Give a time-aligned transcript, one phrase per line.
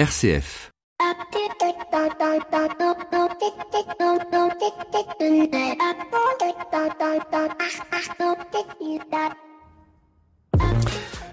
[0.00, 0.70] RCF.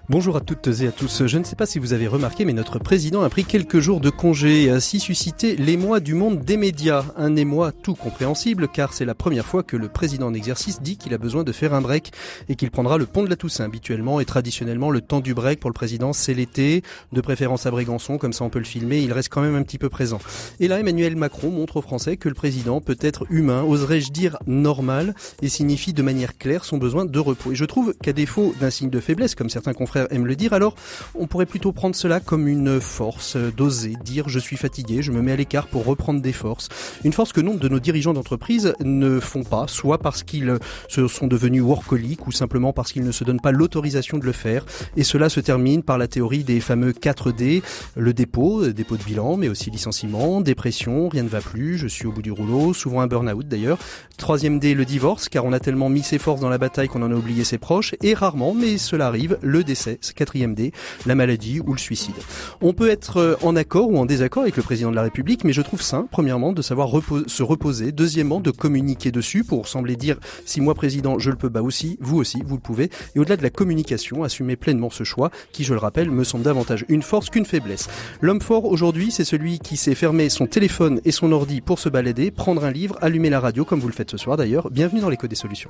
[0.09, 1.27] Bonjour à toutes et à tous.
[1.27, 3.99] Je ne sais pas si vous avez remarqué, mais notre président a pris quelques jours
[3.99, 7.03] de congé et ainsi suscité l'émoi du monde des médias.
[7.17, 10.95] Un émoi tout compréhensible car c'est la première fois que le président en exercice dit
[10.95, 12.13] qu'il a besoin de faire un break
[12.47, 13.65] et qu'il prendra le pont de la Toussaint.
[13.65, 17.71] Habituellement et traditionnellement, le temps du break pour le président, c'est l'été, de préférence à
[17.71, 20.19] Brégançon, comme ça on peut le filmer, il reste quand même un petit peu présent.
[20.61, 24.37] Et là, Emmanuel Macron montre aux Français que le président peut être humain, oserais-je dire
[24.47, 27.51] normal, et signifie de manière claire son besoin de repos.
[27.51, 30.53] Et je trouve qu'à défaut d'un signe de faiblesse, comme certains confrères aime le dire,
[30.53, 30.75] alors
[31.15, 35.11] on pourrait plutôt prendre cela comme une force, euh, d'oser dire je suis fatigué, je
[35.11, 36.69] me mets à l'écart pour reprendre des forces.
[37.03, 40.57] Une force que nombre de nos dirigeants d'entreprise ne font pas, soit parce qu'ils
[40.87, 44.31] se sont devenus workaholiques ou simplement parce qu'ils ne se donnent pas l'autorisation de le
[44.31, 44.65] faire.
[44.95, 47.61] Et cela se termine par la théorie des fameux 4D,
[47.95, 51.87] le dépôt, euh, dépôt de bilan, mais aussi licenciement, dépression, rien ne va plus, je
[51.87, 53.77] suis au bout du rouleau, souvent un burn-out d'ailleurs.
[54.17, 57.01] Troisième D, le divorce, car on a tellement mis ses forces dans la bataille qu'on
[57.03, 57.95] en a oublié ses proches.
[58.01, 60.71] Et rarement, mais cela arrive, le décès quatrième D,
[61.05, 62.15] la maladie ou le suicide.
[62.61, 65.43] On peut être euh, en accord ou en désaccord avec le président de la République,
[65.43, 66.89] mais je trouve sain, premièrement, de savoir
[67.27, 71.49] se reposer, deuxièmement, de communiquer dessus pour sembler dire si moi président je le peux,
[71.49, 72.89] bah aussi, vous aussi, vous le pouvez.
[73.15, 76.43] Et au-delà de la communication, assumer pleinement ce choix, qui, je le rappelle, me semble
[76.43, 77.87] davantage une force qu'une faiblesse.
[78.21, 81.89] L'homme fort aujourd'hui, c'est celui qui sait fermer son téléphone et son ordi pour se
[81.89, 84.69] balader, prendre un livre, allumer la radio, comme vous le faites ce soir d'ailleurs.
[84.71, 85.69] Bienvenue dans l'écho des solutions.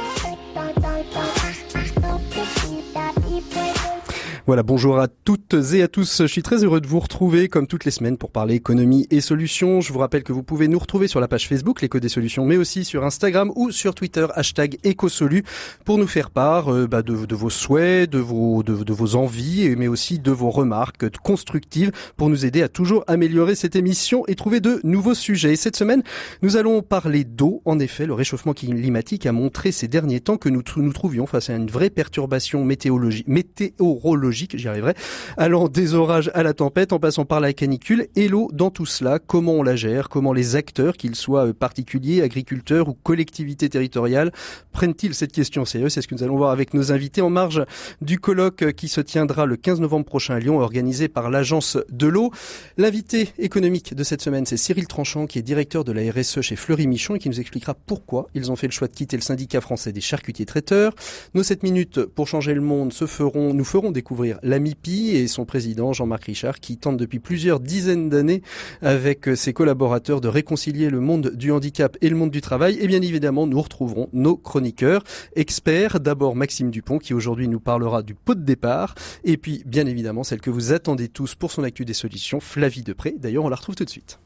[4.51, 6.23] Voilà, bonjour à toutes et à tous.
[6.23, 9.21] Je suis très heureux de vous retrouver comme toutes les semaines pour parler économie et
[9.21, 9.79] solutions.
[9.79, 12.45] Je vous rappelle que vous pouvez nous retrouver sur la page Facebook, l'écho des solutions,
[12.45, 15.45] mais aussi sur Instagram ou sur Twitter, hashtag écosolu,
[15.85, 19.87] pour nous faire part euh, bah, de, vos souhaits, de vos, de, vos envies, mais
[19.87, 24.59] aussi de vos remarques constructives pour nous aider à toujours améliorer cette émission et trouver
[24.59, 25.53] de nouveaux sujets.
[25.53, 26.03] Et cette semaine,
[26.41, 27.61] nous allons parler d'eau.
[27.63, 31.49] En effet, le réchauffement climatique a montré ces derniers temps que nous nous trouvions face
[31.49, 34.93] à une vraie perturbation météorologique j'y arriverai,
[35.37, 38.85] allant des orages à la tempête en passant par la canicule et l'eau dans tout
[38.85, 43.69] cela, comment on la gère, comment les acteurs, qu'ils soient euh, particuliers, agriculteurs ou collectivités
[43.69, 44.31] territoriales,
[44.71, 47.63] prennent-ils cette question sérieuse C'est ce que nous allons voir avec nos invités en marge
[48.01, 52.07] du colloque qui se tiendra le 15 novembre prochain à Lyon, organisé par l'Agence de
[52.07, 52.31] l'eau.
[52.77, 56.55] L'invité économique de cette semaine, c'est Cyril Tranchant, qui est directeur de la RSE chez
[56.55, 59.21] Fleury Michon et qui nous expliquera pourquoi ils ont fait le choix de quitter le
[59.21, 60.93] syndicat français des charcutiers traiteurs.
[61.33, 65.45] Nos 7 minutes pour changer le monde se feront, nous ferons découvrir l'AMIPI et son
[65.45, 68.41] président Jean-Marc Richard qui tente depuis plusieurs dizaines d'années
[68.81, 72.77] avec ses collaborateurs de réconcilier le monde du handicap et le monde du travail.
[72.79, 75.03] Et bien évidemment, nous retrouverons nos chroniqueurs
[75.35, 75.99] experts.
[75.99, 80.23] D'abord Maxime Dupont qui aujourd'hui nous parlera du pot de départ et puis bien évidemment
[80.23, 83.15] celle que vous attendez tous pour son actu des solutions, Flavie Depré.
[83.17, 84.19] D'ailleurs, on la retrouve tout de suite.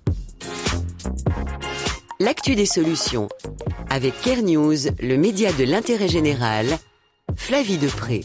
[2.20, 3.28] L'actu des solutions
[3.90, 6.66] avec Care News, le média de l'intérêt général.
[7.34, 8.22] Flavie Depré.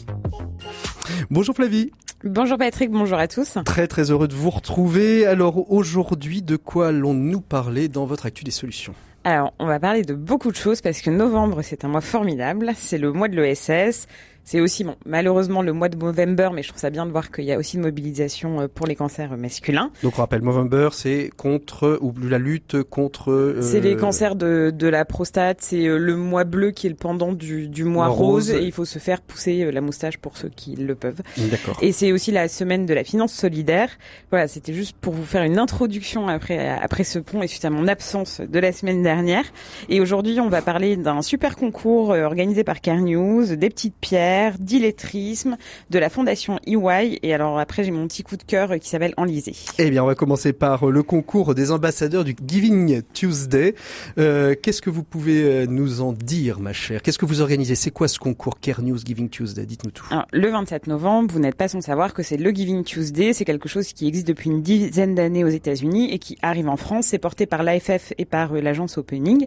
[1.29, 1.91] Bonjour Flavie.
[2.23, 3.57] Bonjour Patrick, bonjour à tous.
[3.65, 5.25] Très très heureux de vous retrouver.
[5.25, 8.93] Alors aujourd'hui, de quoi allons-nous parler dans votre actu des solutions?
[9.23, 12.71] Alors, on va parler de beaucoup de choses parce que novembre, c'est un mois formidable.
[12.75, 14.07] C'est le mois de l'ESS.
[14.43, 17.31] C'est aussi, bon, malheureusement, le mois de Movember, mais je trouve ça bien de voir
[17.31, 19.91] qu'il y a aussi une mobilisation euh, pour les cancers masculins.
[20.03, 23.31] Donc, on rappelle, Movember, c'est contre, ou la lutte contre...
[23.31, 26.89] Euh, c'est les cancers de, de la prostate, c'est euh, le mois bleu qui est
[26.89, 30.37] le pendant du, du mois rose, et il faut se faire pousser la moustache pour
[30.37, 31.21] ceux qui le peuvent.
[31.37, 31.77] D'accord.
[31.81, 33.89] Et c'est aussi la semaine de la finance solidaire.
[34.31, 37.69] Voilà, c'était juste pour vous faire une introduction après, après ce pont et suite à
[37.69, 39.45] mon absence de la semaine dernière.
[39.87, 44.30] Et aujourd'hui, on va parler d'un super concours organisé par Car News, des petites pierres,
[44.59, 45.57] d'illettrisme,
[45.89, 47.19] de la fondation EY.
[47.23, 49.53] Et alors après, j'ai mon petit coup de cœur qui s'appelle Enlisé.
[49.77, 53.75] Eh bien, on va commencer par le concours des ambassadeurs du Giving Tuesday.
[54.17, 57.01] Euh, Qu'est-ce que vous pouvez euh, nous en dire, ma chère?
[57.01, 57.75] Qu'est-ce que vous organisez?
[57.75, 59.65] C'est quoi ce concours Care News Giving Tuesday?
[59.65, 60.05] Dites-nous tout.
[60.31, 63.33] le 27 novembre, vous n'êtes pas sans savoir que c'est le Giving Tuesday.
[63.33, 66.77] C'est quelque chose qui existe depuis une dizaine d'années aux États-Unis et qui arrive en
[66.77, 67.07] France.
[67.07, 69.45] C'est porté par l'AFF et par euh, l'agence Opening.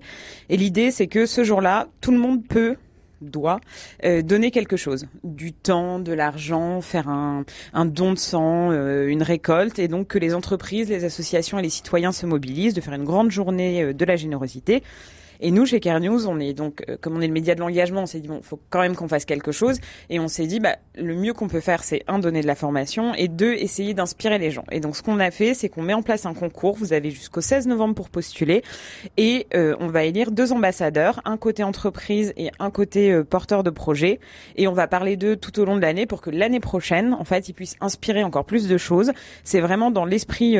[0.48, 2.76] Et l'idée, c'est que ce jour-là, tout le monde peut
[3.30, 3.60] doit
[4.04, 9.06] euh, donner quelque chose, du temps, de l'argent, faire un, un, don de sang, euh,
[9.06, 12.80] une récolte, et donc que les entreprises, les associations et les citoyens se mobilisent, de
[12.80, 14.82] faire une grande journée euh, de la générosité.
[15.44, 17.60] Et nous, chez Care News, on est donc, euh, comme on est le média de
[17.60, 19.78] l'engagement, on s'est dit bon, faut quand même qu'on fasse quelque chose.
[20.08, 22.54] Et on s'est dit, bah, le mieux qu'on peut faire, c'est un donner de la
[22.54, 24.64] formation et deux essayer d'inspirer les gens.
[24.72, 26.76] Et donc, ce qu'on a fait, c'est qu'on met en place un concours.
[26.76, 28.62] Vous avez jusqu'au 16 novembre pour postuler
[29.18, 33.62] et euh, on va élire deux ambassadeurs, un côté entreprise et un côté euh, porteur
[33.64, 34.20] de projet.
[34.56, 37.24] Et on va parler d'eux tout au long de l'année pour que l'année prochaine, en
[37.24, 39.12] fait, ils puissent inspirer encore plus de choses.
[39.42, 40.56] C'est vraiment dans l'esprit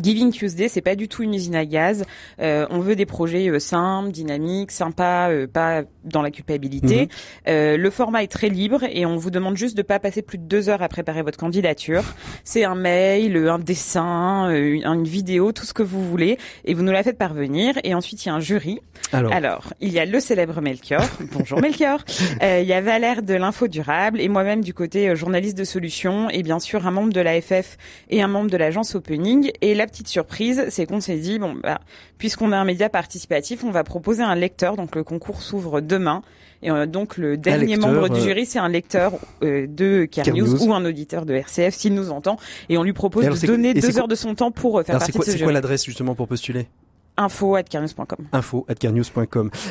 [0.00, 2.04] Giving Tuesday, c'est pas du tout une usine à gaz.
[2.40, 7.08] Euh, on veut des projets euh, simples, dynamiques, sympas, euh, pas dans la culpabilité.
[7.46, 7.76] Mhm.
[7.76, 10.44] le format est très libre et on vous demande juste de pas passer plus de
[10.44, 12.02] deux heures à préparer votre candidature.
[12.44, 16.92] C'est un mail, un dessin, une vidéo, tout ce que vous voulez, et vous nous
[16.92, 17.78] la faites parvenir.
[17.84, 18.80] Et ensuite, il y a un jury.
[19.12, 21.02] Alors, Alors il y a le célèbre Melchior.
[21.32, 22.02] Bonjour Melchior.
[22.40, 26.42] il y a Valère de l'info durable et moi-même du côté journaliste de solutions et
[26.42, 27.76] bien sûr un membre de l'AFF
[28.08, 29.50] et un membre de l'agence Opening.
[29.60, 31.80] Et la petite surprise, c'est qu'on s'est dit bon bah
[32.16, 34.76] puisqu'on a un média participatif, on va proposer un lecteur.
[34.76, 36.22] Donc le concours s'ouvre demain.
[36.62, 40.32] Et euh, donc le dernier membre du euh, jury, c'est un lecteur euh, de Care
[40.32, 42.36] News, ou un auditeur de RCF s'il nous entend.
[42.68, 45.24] Et on lui propose de donner deux heures de son temps pour faire partie de
[45.24, 45.32] ce.
[45.32, 46.68] C'est quoi l'adresse justement pour postuler?
[47.16, 48.28] Info at carnews.com.
[48.32, 48.74] Info at.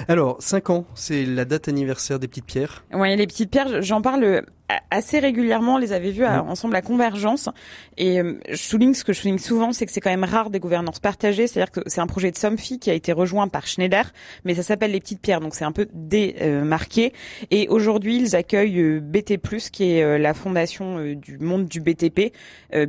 [0.08, 2.86] Alors, 5 ans, c'est la date anniversaire des petites pierres?
[2.94, 4.44] Oui, les petites pierres, j'en parle
[4.90, 7.50] assez régulièrement, on les avait vus ensemble à Convergence.
[7.98, 10.50] Et euh, je souligne ce que je souligne souvent, c'est que c'est quand même rare
[10.50, 11.48] des gouvernances partagées.
[11.48, 14.12] C'est-à-dire que c'est un projet de Somfy qui a été rejoint par Schneider,
[14.46, 17.14] mais ça s'appelle les petites pierres, donc c'est un peu démarqué.
[17.50, 19.40] Et aujourd'hui, ils accueillent euh, BT+,
[19.72, 22.34] qui est euh, la fondation du monde du BTP,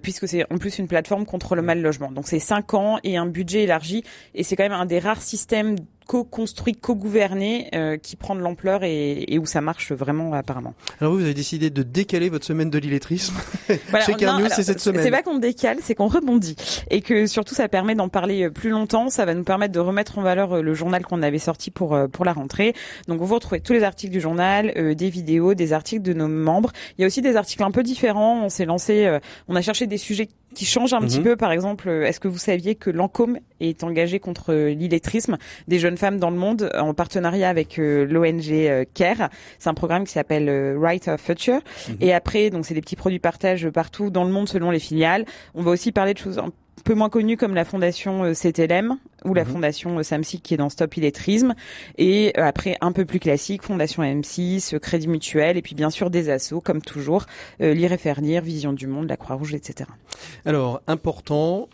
[0.03, 2.11] puisque c'est en plus une plateforme contre le mal logement.
[2.11, 5.23] Donc c'est cinq ans et un budget élargi, et c'est quand même un des rares
[5.23, 5.77] systèmes
[6.13, 10.75] co-construit, co-gouverné, euh, qui prend de l'ampleur et, et, où ça marche vraiment apparemment.
[11.01, 13.35] Alors vous, avez décidé de décaler votre semaine de l'illettrisme
[13.69, 15.03] chez Carnews, c'est cette semaine.
[15.03, 16.55] C'est pas qu'on décale, c'est qu'on rebondit
[16.91, 19.09] et que surtout ça permet d'en parler euh, plus longtemps.
[19.09, 21.99] Ça va nous permettre de remettre en valeur euh, le journal qu'on avait sorti pour
[22.13, 22.75] pour la rentrée.
[23.09, 26.73] Donc vous retrouvez tous les articles du journal, des vidéos, des articles de nos membres.
[26.99, 28.45] Il y a aussi des articles un peu différents.
[28.45, 29.19] On s'est lancé,
[29.49, 31.25] on a cherché des sujets qui changent un petit mhm.
[31.25, 31.37] peu.
[31.37, 35.39] Par exemple, est-ce que vous saviez que Lancôme est engagé contre l'illettrisme
[35.69, 39.31] des jeunes femmes dans le monde en partenariat avec euh, l'ONG euh, CARE?
[39.59, 41.61] C'est un programme qui s'appelle euh, Right of Future.
[41.89, 41.97] Mhm.
[42.01, 45.25] Et après, donc c'est des petits produits partage partout dans le monde selon les filiales.
[45.55, 46.51] On va aussi parler de choses un
[46.85, 49.53] peu moins connues comme la fondation CTLM ou la mhm.
[49.53, 51.55] fondation SAMSIC qui est dans Stop Illettrisme.
[51.99, 56.29] Et après, un peu plus classique, Fondation M6, Crédit Mutuel et puis bien sûr des
[56.31, 57.27] assos comme toujours,
[57.61, 59.89] Lire et faire lire, Vision du Monde, la Croix-Rouge, etc.
[60.45, 61.69] Alors, important,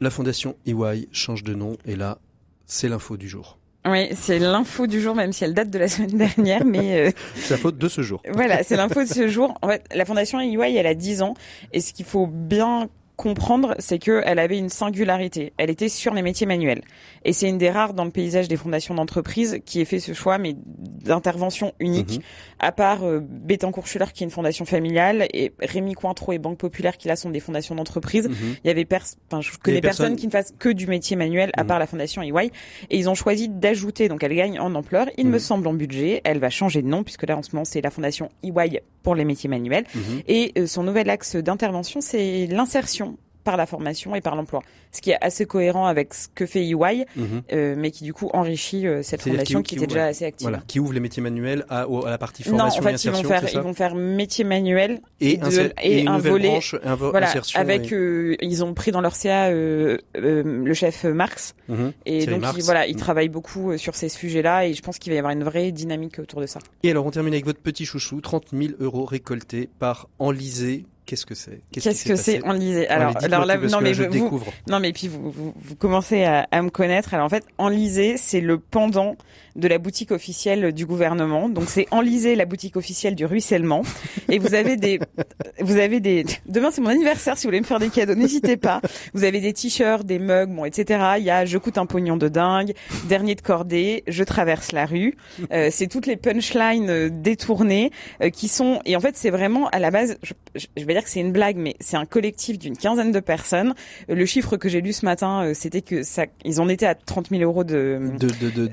[0.00, 2.18] la fondation EY change de nom et là,
[2.66, 3.58] c'est l'info du jour.
[3.86, 7.10] Oui, c'est l'info du jour, même si elle date de la semaine dernière, mais euh...
[7.36, 8.22] c'est la faute de ce jour.
[8.32, 9.56] Voilà, c'est l'info de ce jour.
[9.62, 11.34] En fait, la fondation EY, elle a 10 ans,
[11.72, 15.52] et ce qu'il faut bien comprendre, c'est qu'elle avait une singularité.
[15.56, 16.82] Elle était sur les métiers manuels.
[17.24, 20.12] Et c'est une des rares dans le paysage des fondations d'entreprise qui ait fait ce
[20.12, 22.18] choix, mais d'intervention unique.
[22.18, 22.22] Mhm.
[22.58, 26.58] À part euh, Bettencourt Schuller, qui est une fondation familiale, et Rémi Cointreau et Banque
[26.58, 28.28] Populaire, qui là sont des fondations d'entreprise.
[28.28, 28.56] Mhm.
[28.64, 28.86] Il y avait
[29.30, 31.68] enfin, je connais personne qui ne fasse que du métier manuel, à mhm.
[31.68, 32.50] part la fondation EY.
[32.90, 36.20] Et ils ont choisi d'ajouter, donc elle gagne en ampleur, il me semble en budget.
[36.24, 39.14] Elle va changer de nom, puisque là, en ce moment, c'est la fondation EY pour
[39.14, 39.84] les métiers manuels.
[40.28, 43.05] Et euh, son nouvel axe d'intervention, c'est l'insertion
[43.46, 44.60] par la formation et par l'emploi.
[44.90, 47.42] Ce qui est assez cohérent avec ce que fait EY, mhm.
[47.52, 50.48] euh, mais qui du coup enrichit euh, cette fondation qui, était déjà assez active.
[50.48, 53.10] Voilà, qui ouvre les métiers manuels à, à la partie formation non, en fait, ils
[53.12, 55.48] vont faire ils vont faire métiers manuels et, un,
[55.80, 61.04] et, un volet branche, voilà, avec euh, ils ont pris dans leur CA le chef
[61.04, 61.92] Marx mhm.
[62.04, 63.00] et donc voilà, ils mhm.
[63.00, 66.18] travaillent beaucoup sur ces sujets-là et je pense qu'il va y avoir une vraie dynamique
[66.18, 66.58] autour de ça.
[66.82, 71.24] Et alors on termine avec votre petit chouchou, 30 000 euros récoltés par Enlisé Qu'est-ce
[71.24, 71.60] que c'est?
[71.72, 72.44] Qu'est-ce que c'est?
[72.44, 74.52] Enlisé Alors, alors là, non mais je vous, découvre.
[74.68, 77.14] non mais puis vous, vous, vous commencez à, à, me connaître.
[77.14, 79.16] Alors en fait, Enlisé, c'est le pendant
[79.56, 81.48] de la boutique officielle du gouvernement.
[81.48, 83.82] Donc c'est Enlisé, la boutique officielle du ruissellement.
[84.28, 85.00] Et vous avez des,
[85.60, 86.24] vous avez des.
[86.46, 87.36] Demain c'est mon anniversaire.
[87.36, 88.80] Si vous voulez me faire des cadeaux, n'hésitez pas.
[89.14, 91.14] Vous avez des t-shirts, des mugs, bon, etc.
[91.18, 92.74] Il y a je coûte un pognon de dingue,
[93.08, 95.16] dernier de cordée, je traverse la rue.
[95.52, 97.90] Euh, c'est toutes les punchlines euh, détournées
[98.22, 98.80] euh, qui sont.
[98.84, 100.18] Et en fait c'est vraiment à la base.
[100.22, 100.34] Je,
[100.76, 103.74] je vais dire que c'est une blague, mais c'est un collectif d'une quinzaine de personnes.
[104.08, 107.28] Le chiffre que j'ai lu ce matin, c'était que ça, ils en étaient à 30
[107.30, 108.00] 000 euros de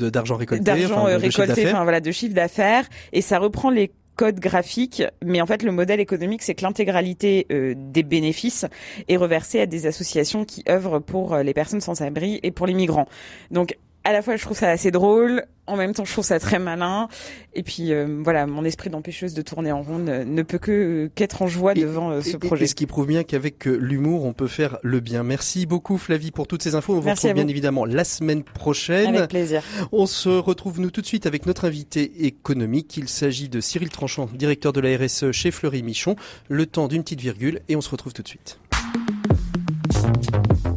[0.10, 3.70] d'argent de, de, récolté d'argent euh, récolté, enfin voilà, de chiffre d'affaires, et ça reprend
[3.70, 8.66] les codes graphiques, mais en fait le modèle économique c'est que l'intégralité euh, des bénéfices
[9.08, 12.68] est reversée à des associations qui œuvrent pour euh, les personnes sans abri et pour
[12.68, 13.08] les migrants.
[13.50, 16.40] Donc à la fois je trouve ça assez drôle, en même temps, je trouve ça
[16.40, 17.08] très malin.
[17.54, 21.42] Et puis euh, voilà, mon esprit d'empêcheuse de tourner en rond ne, peut que qu'être
[21.42, 22.66] en joie devant euh, ce projet.
[22.66, 25.24] Et ce qui prouve bien qu'avec euh, l'humour, on peut faire le bien.
[25.24, 26.96] Merci beaucoup Flavie pour toutes ces infos.
[26.96, 29.16] On vous retrouve bien évidemment la semaine prochaine.
[29.16, 29.64] Avec plaisir.
[29.92, 32.98] On se retrouve nous tout de suite avec notre invité économique.
[32.98, 36.16] Il s'agit de Cyril Tranchant, directeur de la RSE chez Fleury Michon.
[36.50, 38.60] Le temps d'une petite virgule et on se retrouve tout de suite.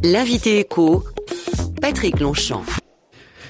[0.05, 1.05] L'invité éco,
[1.81, 2.63] Patrick Longchamp.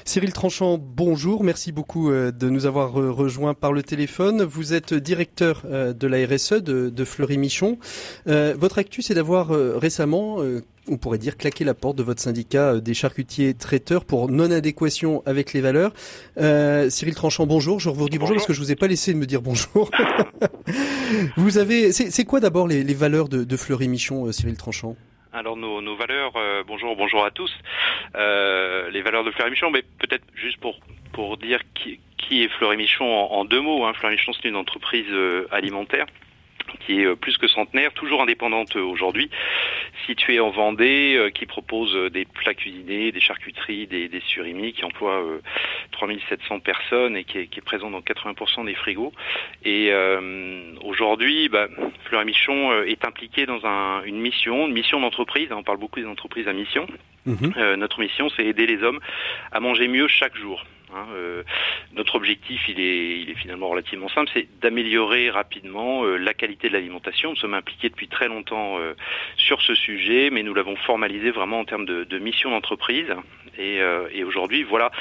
[0.07, 1.43] Cyril Tranchant, bonjour.
[1.43, 4.41] Merci beaucoup euh, de nous avoir rejoint par le téléphone.
[4.41, 7.77] Vous êtes directeur euh, de la RSE de, Fleury-Michon.
[8.27, 10.37] Euh, votre actu, c'est d'avoir récemment
[10.89, 15.51] on pourrait dire claqué la porte de votre syndicat des charcutiers traiteurs pour non-adéquation avec
[15.51, 15.93] les valeurs.
[16.37, 17.81] Cyril Tranchant, bonjour.
[17.81, 19.91] Je vous dis bonjour, parce que je vous ai pas laissé me dire bonjour.
[21.37, 24.95] vous avez, c'est quoi d'abord les, valeurs de, de Fleury-Michon, Cyril Tranchant?
[25.37, 27.53] Alors nos, valeurs, euh, bonjour, bonjour à tous.
[28.15, 30.79] Euh, les valeurs de Fleury Michon, mais peut-être juste pour
[31.13, 33.85] pour dire qui, qui est Fleury Michon en, deux mots.
[33.85, 33.93] Hein.
[33.93, 36.05] Fleury Michon, c'est une entreprise euh, alimentaire
[36.87, 39.29] qui est euh, plus que centenaire, toujours indépendante euh, aujourd'hui,
[40.05, 44.85] située en Vendée, euh, qui propose des plats cuisinés, des charcuteries, des, des surimis, qui
[44.85, 45.21] emploie
[45.91, 49.11] 3700 personnes et qui est, qui est présent dans 80% des frigos.
[49.65, 49.91] Et
[50.81, 51.67] aujourd'hui, bah,
[52.05, 55.49] Fleur et Michon est impliqué dans un, une mission, une mission d'entreprise.
[55.51, 56.87] On parle beaucoup des entreprises à mission.
[57.25, 57.75] Mhm.
[57.75, 58.99] notre mission, c'est aider les hommes
[59.51, 60.63] à manger mieux chaque jour.
[60.95, 61.43] Hein, euh,
[61.93, 66.69] notre objectif, il est, il est finalement relativement simple, c'est d'améliorer rapidement euh, la qualité
[66.69, 67.31] de l'alimentation.
[67.31, 68.93] Nous sommes impliqués depuis très longtemps euh,
[69.35, 73.07] sur ce sujet, mais nous l'avons formalisé vraiment en termes de, de mission d'entreprise.
[73.59, 73.79] Et,
[74.11, 74.91] et aujourd'hui, voilà,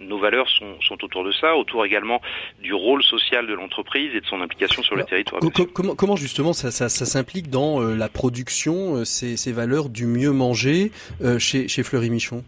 [0.00, 2.22] nos valeurs sont, sont, autour de ça, autour également
[2.62, 5.42] du rôle social de l'entreprise et de son implication sur le territoire.
[5.74, 10.32] Comment, comment, justement ça, ça, ça s'implique dans la production, ces, ces, valeurs du mieux
[10.32, 10.90] manger
[11.38, 12.42] chez, chez Fleury Michon?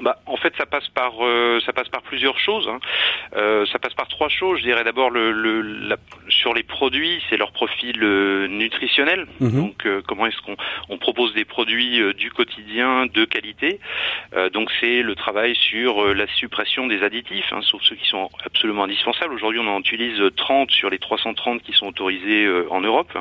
[0.00, 2.68] Bah, en fait, ça passe par euh, ça passe par plusieurs choses.
[2.68, 2.78] Hein.
[3.36, 4.58] Euh, ça passe par trois choses.
[4.58, 5.96] Je dirais d'abord le, le la,
[6.28, 9.26] sur les produits, c'est leur profil euh, nutritionnel.
[9.40, 9.50] Mhm.
[9.50, 10.56] Donc, euh, comment est-ce qu'on
[10.88, 13.80] on propose des produits du quotidien de qualité.
[14.52, 18.84] donc, c'est le travail sur la suppression des additifs, hein, sauf ceux qui sont absolument
[18.84, 19.34] indispensables.
[19.34, 23.16] Aujourd'hui, on en utilise 30 sur les 330 qui sont autorisés en Europe.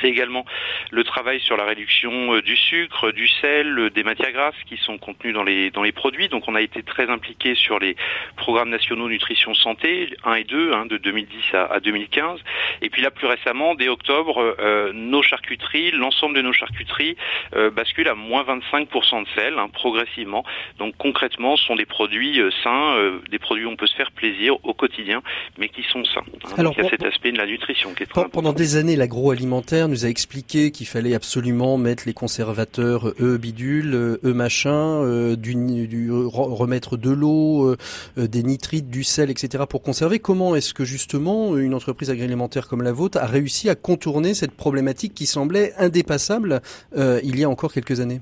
[0.00, 0.44] C'est également
[0.90, 4.76] le travail sur la réduction euh, du sucre, du sel, euh, des matières grasses qui
[4.76, 6.28] sont contenues dans les dans les produits.
[6.28, 7.96] Donc on a été très impliqué sur les
[8.36, 12.40] programmes nationaux nutrition santé 1 et 2 hein, de 2010 à, 2015.
[12.82, 17.16] Et puis là plus récemment, dès octobre, euh, nos charcuteries, l'ensemble de nos charcuteries
[17.54, 20.44] euh, basculent à moins 25% de sel hein, progressivement.
[20.78, 24.56] Donc concrètement, ce sont des produits sains, des produits où on peut se faire plaisir
[24.64, 25.22] au quotidien,
[25.58, 26.22] mais qui sont sains.
[26.44, 26.54] Hein.
[26.58, 28.96] Alors, il y a cet aspect de la nutrition qui est très Pendant des années,
[28.96, 35.36] l'agroalimentaire nous a expliqué qu'il fallait absolument mettre les conservateurs eux bidule, eux machin, euh,
[35.36, 37.76] du, remettre de l'eau, euh,
[38.18, 39.64] euh, des nitrites, du sel, etc.
[39.68, 40.18] pour conserver.
[40.18, 44.52] Comment est-ce que justement une entreprise agroalimentaire comme la vôtre a réussi à contourner cette
[44.52, 46.62] problématique qui semblait indépassable
[46.96, 48.20] il y a encore quelques années?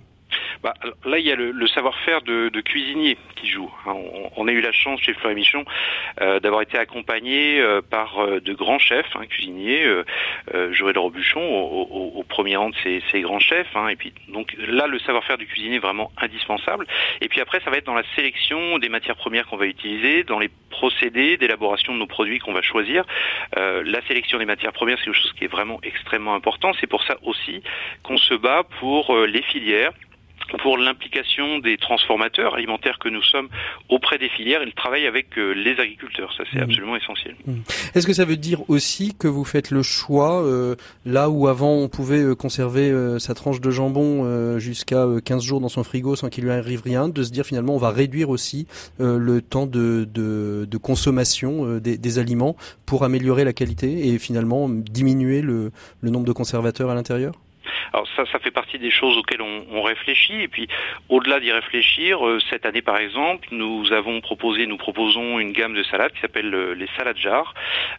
[0.62, 0.74] Bah,
[1.06, 3.70] là, il y a le, le savoir-faire de, de, cuisinier qui joue.
[3.86, 3.94] Hein,
[4.36, 5.64] on, a eu la chance chez Fleury Michon
[6.20, 10.04] euh, d'avoir été accompagné euh, par euh, de grands chefs hein, cuisiniers, euh,
[10.54, 13.74] euh Joël Robuchon au, au, au, premier rang de ces, ces grands chefs.
[13.74, 16.86] Hein, et puis donc là, le savoir-faire du cuisinier est vraiment indispensable.
[17.22, 20.24] Et puis après, ça va être dans la sélection des matières premières qu'on va utiliser,
[20.24, 23.04] dans les procédés d'élaboration de nos produits qu'on va choisir.
[23.56, 26.72] la sélection des matières premières, c'est quelque chose qui est vraiment extrêmement important.
[26.80, 27.62] C'est pour ça aussi
[28.02, 29.92] qu'on se bat pour les filières
[30.58, 33.48] pour l'implication des transformateurs alimentaires que nous sommes
[33.88, 36.32] auprès des filières et le travail avec euh, les agriculteurs.
[36.36, 36.62] Ça, c'est mmh.
[36.62, 37.34] absolument essentiel.
[37.46, 37.52] Mmh.
[37.94, 41.74] Est-ce que ça veut dire aussi que vous faites le choix, euh, là où avant
[41.74, 46.28] on pouvait euh, conserver sa tranche de jambon jusqu'à 15 jours dans son frigo sans
[46.28, 48.66] qu'il lui arrive rien, de se dire finalement on va réduire aussi
[48.98, 54.68] le temps de, de, de consommation des, des, aliments pour améliorer la qualité et finalement
[54.68, 57.34] diminuer le, le nombre de conservateurs à l'intérieur?
[57.92, 60.40] Alors ça, ça fait partie des choses auxquelles on, on réfléchit.
[60.42, 60.68] Et puis,
[61.08, 65.74] au-delà d'y réfléchir, euh, cette année par exemple, nous avons proposé, nous proposons une gamme
[65.74, 67.54] de salades qui s'appelle euh, les salades jars,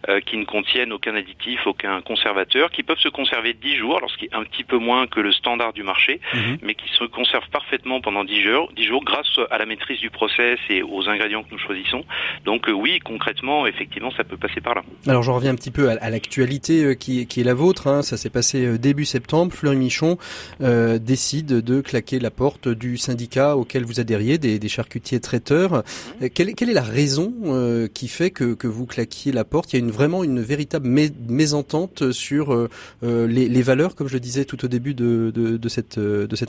[0.10, 4.10] euh, qui ne contiennent aucun additif, aucun conservateur, qui peuvent se conserver 10 jours, alors
[4.10, 6.58] ce qui est un petit peu moins que le standard du marché, mhm.
[6.62, 10.10] mais qui se conservent parfaitement pendant 10 jours, 10 jours grâce à la maîtrise du
[10.10, 12.06] process et aux ingrédients que nous choisissons.
[12.46, 14.84] Donc oui, concrètement, effectivement, ça peut passer par là.
[15.08, 17.88] Alors je reviens un petit peu à, l'actualité qui, qui, est la vôtre.
[17.88, 18.02] Hein.
[18.02, 19.52] Ça s'est passé début septembre.
[19.62, 20.18] Fleury Michon
[20.62, 25.84] euh, décide de claquer la porte du syndicat auquel vous adhériez, des, charcutiers traiteurs.
[26.22, 29.72] Euh, quelle, est, la raison euh, qui fait que, vous claquiez la porte?
[29.72, 30.88] Il y a une, vraiment une véritable
[31.30, 32.68] mésentente sur
[33.04, 35.98] les, valeurs, comme je le disais tout au début de cette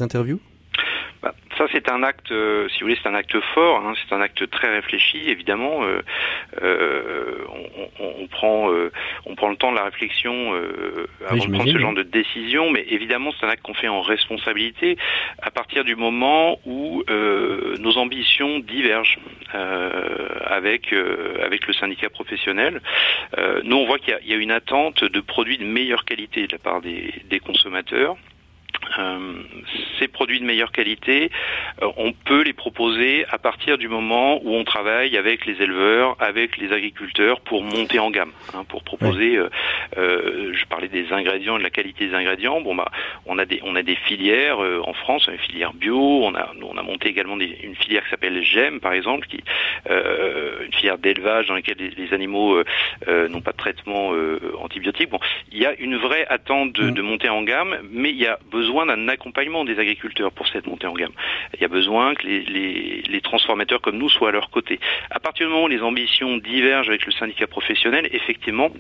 [0.01, 0.39] interview?
[1.23, 3.87] Bah, ça, c'est un acte, euh, si vous voulez, c'est un acte fort.
[3.87, 5.85] Hein, c'est un acte très réfléchi, évidemment.
[5.85, 6.03] Euh,
[6.61, 8.69] euh, on, on, on, prend,
[9.27, 10.53] on prend le temps de la réflexion
[11.29, 14.01] avant de prendre ce genre de décision, mais évidemment, c'est un acte qu'on fait en
[14.01, 14.97] responsabilité
[15.41, 19.19] à partir du moment où nos ambitions divergent
[19.53, 22.81] avec avec le syndicat professionnel.
[23.65, 26.53] nous, on voit qu'il y, y, a une attente de produits de meilleure qualité de
[26.53, 28.17] la part des, des consommateurs.
[28.99, 29.43] Euh,
[30.03, 31.31] ces produits de meilleure qualité,
[31.81, 36.17] euh, on peut les proposer à partir du moment où on travaille avec les éleveurs,
[36.19, 39.37] avec les agriculteurs pour monter en gamme, hein, pour proposer.
[39.37, 39.49] Euh,
[39.97, 42.61] euh, je parlais des ingrédients, de la qualité des ingrédients.
[42.61, 42.91] Bon bah,
[43.27, 46.25] on a des on a des filières en France, une filière bio.
[46.25, 49.43] On a on a monté également des, une filière qui s'appelle GEM par exemple, qui
[49.89, 52.63] une filière d'élevage dans laquelle les, animaux
[53.09, 54.13] n'ont pas de traitement
[54.61, 55.11] antibiotique.
[55.11, 55.21] Bon,
[55.51, 56.95] il y a une vraie attente de, mm.
[56.95, 60.67] de monter en gamme, mais il y a besoin d'un accompagnement des agriculteurs pour cette
[60.67, 61.13] montée en gamme.
[61.55, 64.81] Il y a besoin que les, les, transformateurs comme nous soient à leur côté.
[65.11, 68.71] À partir du moment où les ambitions divergent avec le syndicat professionnel, effectivement,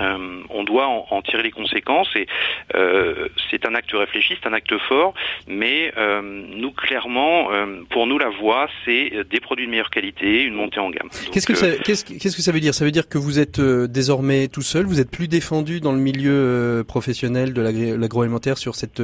[0.00, 2.26] euh, on doit en, tirer les conséquences et
[2.74, 5.14] euh, c'est un acte réfléchi, c'est un acte fort,
[5.46, 7.48] mais euh, nous clairement,
[7.90, 11.08] pour nous la voie, c'est des produits de meilleure qualité, une montée en gamme.
[11.32, 12.74] Qu'est-ce que ça, qu'est-ce, qu'est-ce que ça veut dire?
[12.74, 15.98] Ça veut dire que vous êtes désormais tout seul, vous êtes plus défendu dans le
[15.98, 17.62] milieu professionnel de
[17.96, 19.02] l'agroalimentaire sur cette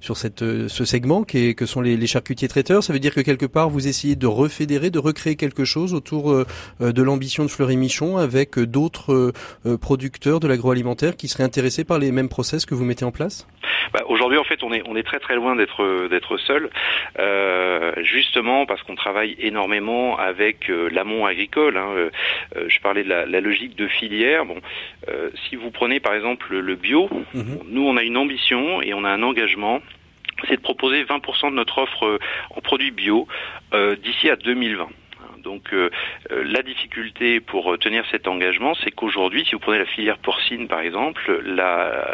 [0.00, 2.82] sur cette ce segment qui est, que sont les, les, charcutiers traiteurs?
[2.82, 6.44] Ça veut dire que quelque part vous essayez de refédérer, de recréer quelque chose autour
[6.80, 9.32] de l'ambition de Fleury Michon avec d'autres
[9.80, 13.46] producteurs de l'agroalimentaire qui seraient intéressés par les mêmes process que vous mettez en place?
[13.92, 16.70] Bah, Aujourd'hui, en fait, on est on est très très loin d'être d'être seul,
[17.18, 21.76] euh, justement parce qu'on travaille énormément avec euh, l'amont agricole.
[21.76, 21.88] Hein.
[21.96, 22.10] Euh,
[22.66, 24.44] je parlais de la, logique de filière.
[24.44, 24.56] Bon,
[25.48, 27.60] si vous prenez par exemple le bio, mhm.
[27.68, 29.80] nous on a une ambition et on a un engagement
[30.46, 32.20] c'est de proposer 20% de notre offre
[32.54, 33.26] en produits bio
[33.72, 34.88] d'ici à 2020.
[35.42, 35.90] Donc euh,
[36.30, 40.18] euh, la difficulté pour euh, tenir cet engagement, c'est qu'aujourd'hui, si vous prenez la filière
[40.18, 42.04] porcine par exemple, la,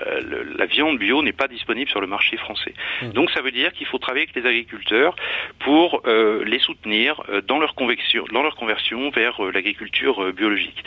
[0.56, 2.74] la viande bio n'est pas disponible sur le marché français.
[3.02, 3.10] Mmh.
[3.10, 5.16] Donc ça veut dire qu'il faut travailler avec les agriculteurs
[5.60, 10.84] pour les soutenir dans leur conversion, dans leur conversion vers l'agriculture biologique.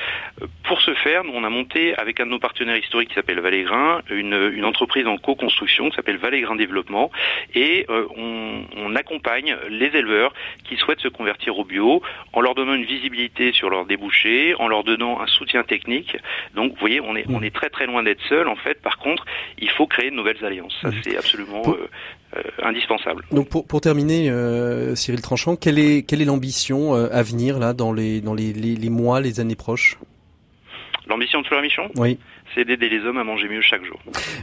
[0.64, 3.40] Pour ce faire, nous, on a monté avec un de nos partenaires historiques qui s'appelle
[3.40, 7.12] Valégrin, une, une entreprise en co-construction qui s'appelle Valégrin Développement,
[7.56, 12.02] et on, on accompagne les éleveurs qui souhaitent se convertir au bio
[12.34, 16.18] en leur donnant une visibilité sur leurs débouchés, en leur donnant un soutien technique.
[16.56, 18.48] Donc, vous voyez, on est, on est très très loin d'être seul.
[18.48, 19.26] En fait, par contre,
[19.60, 20.76] il faut créer de nouvelles alliances.
[20.82, 21.88] Ça, c'est absolument euh,
[22.36, 23.24] euh, indispensable.
[23.32, 27.74] Donc, pour, pour terminer, euh, Cyril Tranchant, quelle est quelle est l'ambition à venir là
[27.74, 29.98] dans les dans les, les, les mois, les années proches?
[31.10, 32.18] L'ambition de Fleur Michon Oui
[32.56, 34.00] c'est d'aider les hommes à manger mieux chaque jour.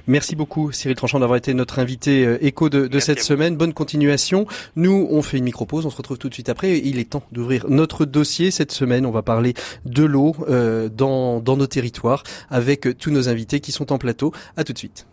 [0.07, 3.57] Merci beaucoup Cyril Tranchant d'avoir été notre invité euh, écho de, de cette semaine.
[3.57, 4.47] Bonne continuation.
[4.77, 6.79] Nous, on fait une micro-pause, on se retrouve tout de suite après.
[6.79, 8.51] Il est temps d'ouvrir notre dossier.
[8.51, 13.29] Cette semaine, on va parler de l'eau euh, dans, dans nos territoires avec tous nos
[13.29, 14.33] invités qui sont en plateau.
[14.57, 15.07] À tout de suite.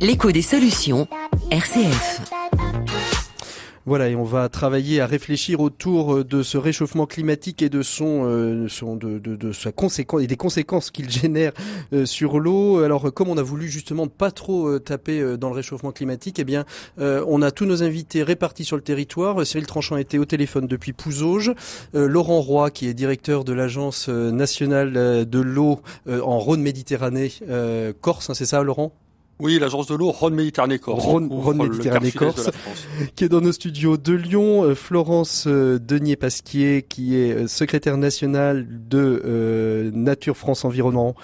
[0.00, 1.08] L'écho des solutions,
[1.50, 2.67] RCF.
[3.88, 7.80] Voilà, et on va travailler à réfléchir autour euh, de ce réchauffement climatique et de
[7.80, 8.68] son, euh,
[9.74, 11.52] conséquence des conséquences qu'il génère
[11.94, 12.80] euh, sur l'eau.
[12.80, 16.66] Alors, comme on a voulu justement pas trop taper dans le réchauffement climatique, eh bien,
[16.98, 19.46] on a tous nos invités répartis sur le territoire.
[19.46, 21.52] Cyril Tranchant était au téléphone depuis Pouzauges.
[21.94, 24.92] Laurent Roy, qui est directeur de l'agence nationale
[25.26, 27.32] de l'eau en Rhône-Méditerranée,
[28.00, 28.92] Corse, hein, c'est ça, Laurent?
[29.40, 31.04] Oui, l'agence de l'eau Rhône-Méditerranée Corse.
[31.04, 32.50] Rhône-Méditerranée Corse,
[33.14, 34.64] qui est dans nos studios de Lyon.
[34.64, 41.14] Euh, Florence euh, Denier-Pasquier, qui est euh, secrétaire nationale de Nature France Environnement,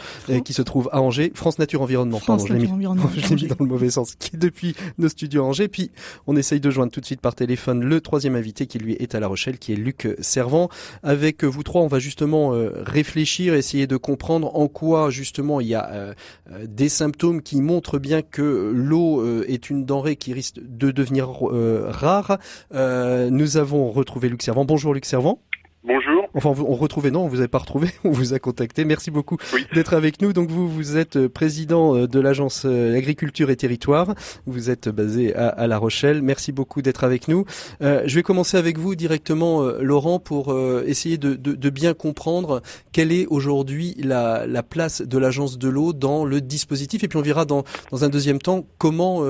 [0.45, 1.33] qui se trouve à Angers.
[1.35, 4.39] France Nature Environnement, France pardon, je l'ai mis, mis, dans le mauvais sens, qui est
[4.39, 5.69] depuis nos studios à Angers.
[5.69, 5.91] Puis,
[6.29, 9.17] on essaye de joindre tout de suite par téléphone le troisième invité qui lui est
[9.17, 10.69] à La Rochelle, qui est Luc Servant.
[11.03, 15.75] Avec vous trois, on va justement réfléchir, essayer de comprendre en quoi, justement, il y
[15.75, 16.15] a
[16.63, 21.49] des symptômes qui montrent bien que l'eau euh, est une denrée qui risque de devenir
[21.49, 22.39] euh, rare.
[22.75, 24.67] Euh, nous avons retrouvé Luc Servant.
[24.67, 25.41] Bonjour Luc Servant.
[25.85, 26.27] Bonjour.
[26.33, 28.87] Enfin, on retrouvé, non, on vous a pas retrouvé, on vous a contacté.
[28.87, 29.37] Merci beaucoup
[29.75, 30.33] d'être avec nous.
[30.33, 34.15] Donc vous, vous êtes président de l'agence Agriculture et Territoire.
[34.47, 36.23] Vous êtes basé à, La Rochelle.
[36.23, 37.45] Merci beaucoup d'être avec nous.
[37.81, 43.27] je vais commencer avec vous directement, Laurent, pour essayer de, de, bien comprendre quelle est
[43.27, 47.05] aujourd'hui la, la, place de l'agence de l'eau dans le dispositif.
[47.05, 49.23] Et puis on verra dans, dans un deuxième temps comment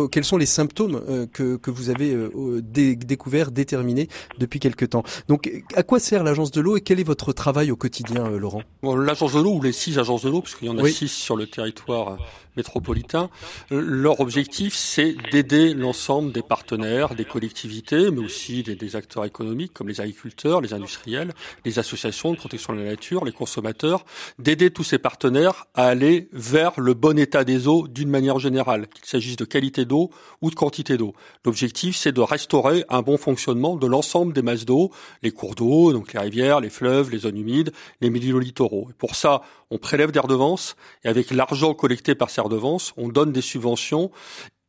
[0.00, 2.16] quels sont les symptômes que, que vous avez
[2.62, 5.02] découverts, déterminés depuis quelque temps?
[5.28, 8.62] Donc, à quoi sert l'agence de l'eau et quel est votre travail au quotidien, Laurent?
[8.82, 11.36] L'agence de l'eau ou les six agences de l'eau, puisqu'il y en a six sur
[11.36, 12.18] le territoire
[12.56, 13.30] métropolitain,
[13.70, 19.72] leur objectif, c'est d'aider l'ensemble des partenaires, des collectivités, mais aussi des, des, acteurs économiques
[19.72, 21.32] comme les agriculteurs, les industriels,
[21.64, 24.04] les associations de protection de la nature, les consommateurs,
[24.38, 28.86] d'aider tous ces partenaires à aller vers le bon état des eaux d'une manière générale,
[28.88, 31.14] qu'il s'agisse de qualité d'eau ou de quantité d'eau.
[31.44, 34.90] L'objectif, c'est de restaurer un bon fonctionnement de l'ensemble des masses d'eau,
[35.22, 38.88] les cours d'eau, donc les rivières, les fleuves, les zones humides, les milieux littoraux.
[38.90, 43.08] Et pour ça, on prélève des redevances et avec l'argent collecté par ces redevances, on
[43.08, 44.10] donne des subventions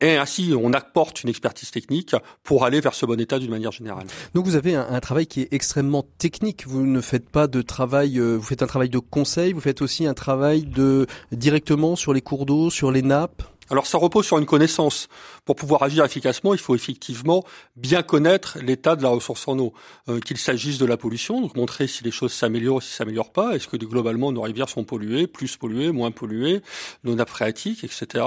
[0.02, 3.72] et ainsi, on apporte une expertise technique pour aller vers ce bon état d'une manière
[3.72, 4.06] générale.
[4.34, 6.68] Donc vous avez un, travail qui est extrêmement technique.
[6.68, 9.82] Vous ne faites pas de travail, euh, vous faites un travail de conseil, vous faites
[9.82, 13.44] aussi un travail de directement sur les cours d'eau, sur les nappes.
[13.70, 15.08] Alors ça repose sur une connaissance.
[15.44, 17.44] Pour pouvoir agir efficacement, il faut effectivement
[17.76, 19.74] bien connaître l'état de la ressource en eau,
[20.10, 23.32] euh, qu'il s'agisse de la pollution, donc montrer si les choses s'améliorent ou si s'améliorent
[23.32, 26.62] pas, est-ce que globalement nos rivières sont polluées, plus polluées, moins polluées,
[27.04, 28.24] nos nappes phréatiques, etc.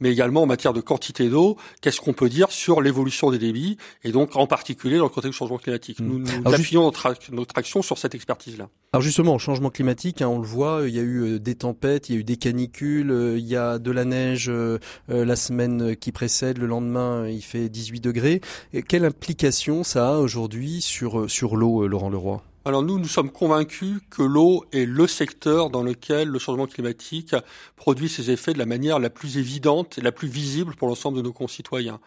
[0.00, 3.76] Mais également en matière de quantité d'eau, qu'est-ce qu'on peut dire sur l'évolution des débits,
[4.04, 6.00] et donc en particulier dans le contexte du changement climatique.
[6.00, 6.42] Nous, mmh.
[6.44, 8.68] nous appuyons notre, notre, action sur cette expertise-là.
[8.92, 11.54] Alors justement, au changement climatique, hein, on le voit, il y a eu euh, des
[11.54, 14.79] tempêtes, il y a eu des canicules, euh, il y a de la neige euh,
[15.08, 18.40] la semaine qui précède, le lendemain, il fait 18 degrés.
[18.88, 22.42] quelle implication ça a aujourd'hui sur, sur l'eau, Laurent Leroy?
[22.66, 27.34] Alors nous, nous sommes convaincus que l'eau est le secteur dans lequel le changement climatique
[27.76, 31.16] produit ses effets de la manière la plus évidente et la plus visible pour l'ensemble
[31.16, 32.00] de nos concitoyens.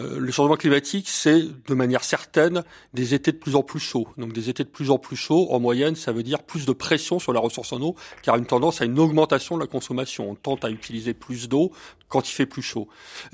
[0.00, 4.08] Euh, le changement climatique, c'est de manière certaine des étés de plus en plus chauds.
[4.16, 6.72] Donc des étés de plus en plus chauds, en moyenne, ça veut dire plus de
[6.72, 10.28] pression sur la ressource en eau, car une tendance à une augmentation de la consommation.
[10.28, 11.70] On tente à utiliser plus d'eau
[12.08, 12.88] quand il fait plus chaud.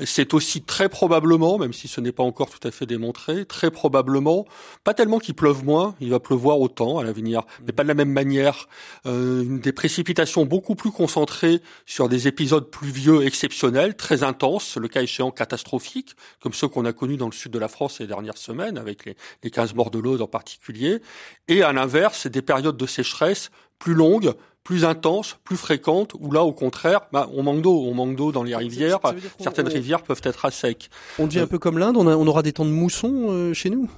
[0.05, 3.73] C'est aussi très probablement, même si ce n'est pas encore tout à fait démontré, très
[3.73, 4.47] probablement,
[4.85, 7.95] pas tellement qu'il pleuve moins, il va pleuvoir autant à l'avenir, mais pas de la
[7.95, 8.69] même manière.
[9.07, 15.03] Euh, des précipitations beaucoup plus concentrées sur des épisodes pluvieux exceptionnels, très intenses, le cas
[15.03, 18.39] échéant catastrophiques, comme ceux qu'on a connus dans le sud de la France ces dernières
[18.39, 21.01] semaines, avec les, les 15 morts de l'eau en particulier,
[21.49, 26.45] et à l'inverse, des périodes de sécheresse plus longues, plus intense, plus fréquente, ou là
[26.45, 28.99] au contraire, bah, on manque d'eau, on manque d'eau dans les rivières.
[29.41, 30.91] Certaines rivières peuvent être à sec.
[31.19, 33.71] On devient un peu comme l'Inde, on, on, aura des temps de mousson euh, chez
[33.71, 33.89] nous?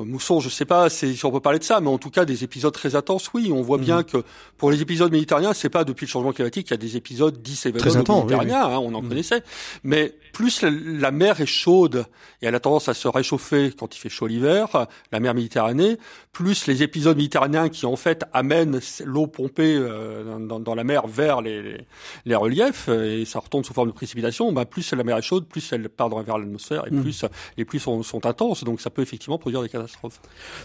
[0.00, 2.24] Euh, mousson, je sais pas si on peut parler de ça, mais en tout cas
[2.24, 3.50] des épisodes très intenses, oui.
[3.52, 4.04] On voit bien mhm.
[4.04, 4.24] que
[4.56, 7.40] pour les épisodes méditerranéens, c'est pas depuis le changement climatique qu'il y a des épisodes
[7.40, 9.08] 10 événements méditerranéens, hein, on en mhm.
[9.08, 9.42] connaissait.
[9.84, 12.06] Mais plus la, mer est chaude
[12.42, 15.96] et elle a tendance à se réchauffer quand il fait chaud l'hiver, la mer Méditerranée,
[16.32, 21.40] plus les épisodes méditerranéens qui en fait amènent l'eau pompée euh, dans, la mer vers
[21.40, 21.86] les,
[22.24, 25.46] les, reliefs et ça retombe sous forme de précipitation, bah, plus la mer est chaude,
[25.46, 27.02] plus elle part vers l'atmosphère et mhm.
[27.02, 27.24] plus
[27.56, 28.64] les pluies sont, sont intenses.
[28.64, 29.83] Donc ça peut effectivement produire des catastrophes.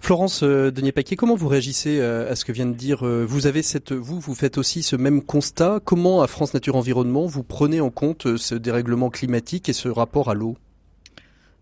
[0.01, 3.63] Florence euh, Denier-Paquet, comment vous réagissez euh, à ce que vient de dire Vous avez
[3.63, 5.79] cette, vous, faites aussi ce même constat.
[5.83, 10.29] Comment à France Nature Environnement vous prenez en compte ce dérèglement climatique et ce rapport
[10.29, 10.57] à l'eau?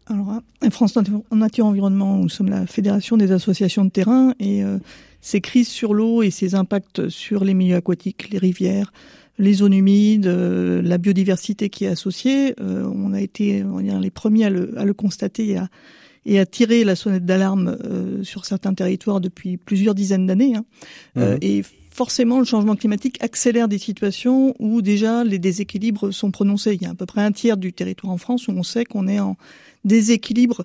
[0.10, 0.98] Alors, à France
[1.32, 4.78] Nature Environnement, nous sommes la fédération des associations de terrain et euh,
[5.20, 8.94] ces crises sur l'eau et ces impacts sur les milieux aquatiques, les rivières,
[9.38, 14.00] les zones humides, euh, la biodiversité qui est associée, euh, on a été on dire,
[14.00, 15.68] les premiers à le, à le constater et à,
[16.28, 17.78] et à tirer la sonnette d'alarme
[18.24, 20.56] sur certains territoires depuis plusieurs dizaines d'années.
[20.56, 20.66] Hein.
[21.16, 21.38] Mmh.
[21.42, 21.64] et
[21.98, 26.76] forcément, le changement climatique accélère des situations où déjà les déséquilibres sont prononcés.
[26.76, 28.86] Il y a à peu près un tiers du territoire en France où on sait
[28.86, 29.36] qu'on est en
[29.84, 30.64] déséquilibre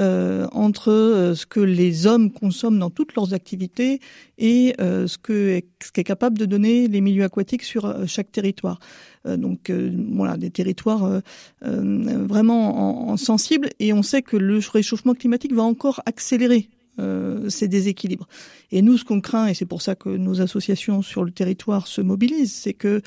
[0.00, 4.00] euh, entre euh, ce que les hommes consomment dans toutes leurs activités
[4.38, 8.80] et euh, ce que ce qu'est capable de donner les milieux aquatiques sur chaque territoire.
[9.26, 11.20] Donc voilà, des territoires
[11.60, 17.48] vraiment en, en sensibles et on sait que le réchauffement climatique va encore accélérer euh,
[17.48, 18.28] ces déséquilibres.
[18.70, 21.86] Et nous, ce qu'on craint, et c'est pour ça que nos associations sur le territoire
[21.86, 23.02] se mobilisent, c'est que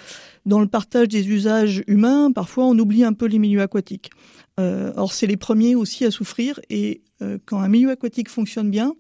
[0.45, 4.10] dans le partage des usages humains, parfois on oublie un peu les milieux aquatiques.
[4.60, 8.69] Euh, or, c'est les premiers aussi à souffrir, et euh, quand un milieu aquatique fonctionne
[8.69, 8.93] bien,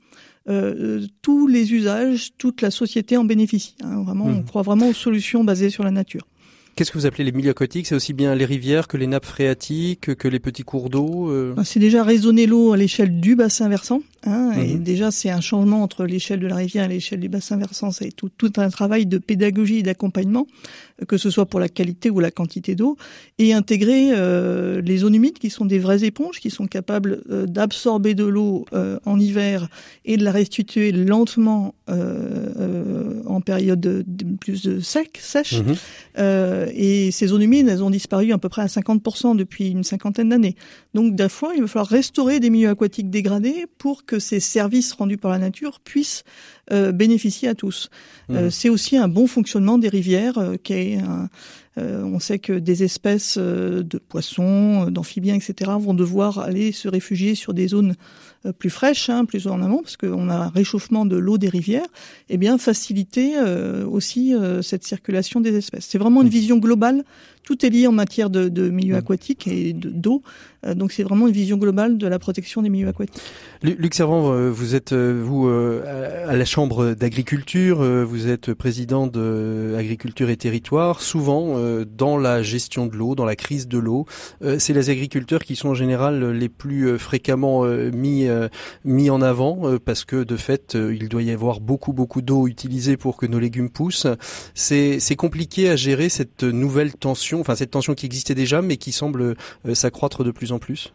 [0.49, 3.75] euh, tous les usages, toute la société en bénéficie.
[3.83, 4.03] Hein.
[4.03, 4.45] Vraiment, on mmh.
[4.45, 6.27] croit vraiment aux solutions basées sur la nature.
[6.75, 7.85] Qu'est-ce que vous appelez les milieux aquatiques?
[7.85, 11.63] C'est aussi bien les rivières que les nappes phréatiques, que les petits cours d'eau bah,
[11.63, 14.01] C'est déjà raisonner l'eau à l'échelle du bassin versant.
[14.25, 14.83] Hein, Et mhm.
[14.83, 17.91] déjà, c'est un changement entre l'échelle de la rivière et l'échelle du bassin versant.
[17.91, 20.47] C'est tout, tout un travail de pédagogie et d'accompagnement,
[21.01, 22.95] euh, que ce soit pour la qualité ou la quantité d'eau,
[23.37, 27.45] et intégrer euh, les zones humides qui sont des vraies éponges, qui sont capables euh,
[27.45, 28.65] d'absorber de l'eau
[29.05, 29.67] en hiver
[30.05, 34.03] et de la restituer lentement en période de,
[34.39, 35.61] plus de sec, sèche.
[35.61, 36.69] Mhm.
[36.73, 40.29] et ces zones humides, elles ont disparu à peu près à 50% depuis une cinquantaine
[40.29, 40.55] d'années.
[40.93, 44.39] Donc, d'un fois, il va falloir restaurer des milieux aquatiques dégradés pour que que ces
[44.39, 46.23] services rendus par la nature puissent
[46.71, 47.89] euh, bénéficier à tous.
[48.29, 48.51] Euh, mmh.
[48.51, 50.97] c'est aussi un bon fonctionnement des rivières, euh, qui est
[51.75, 57.55] on sait que des espèces de poissons, d'amphibiens, etc., vont devoir aller se réfugier sur
[57.55, 57.95] des zones
[58.59, 61.87] plus fraîches, hein, plus en amont, parce qu'on a un réchauffement de l'eau des rivières.
[62.29, 63.33] Et eh bien faciliter
[63.89, 65.87] aussi cette circulation des espèces.
[65.89, 66.39] C'est vraiment une mmh.
[66.41, 67.03] vision globale
[67.43, 70.21] tout est lié en matière de, de milieu aquatique et d'eau.
[70.65, 73.21] Euh, donc c'est vraiment une vision globale de la protection des milieux aquatiques.
[73.61, 79.75] Luc Servant, euh, vous êtes euh, vous à la Chambre d'agriculture, vous êtes président de
[79.77, 81.01] Agriculture et Territoire.
[81.01, 84.05] Souvent dans la gestion de l'eau, dans la crise de l'eau,
[84.57, 88.27] c'est les agriculteurs qui sont en général les plus fréquemment mis
[88.85, 92.97] mis en avant parce que de fait il doit y avoir beaucoup beaucoup d'eau utilisée
[92.97, 94.07] pour que nos légumes poussent.
[94.53, 98.77] C'est c'est compliqué à gérer cette nouvelle tension enfin cette tension qui existait déjà, mais
[98.77, 100.93] qui semble euh, s'accroître de plus en plus?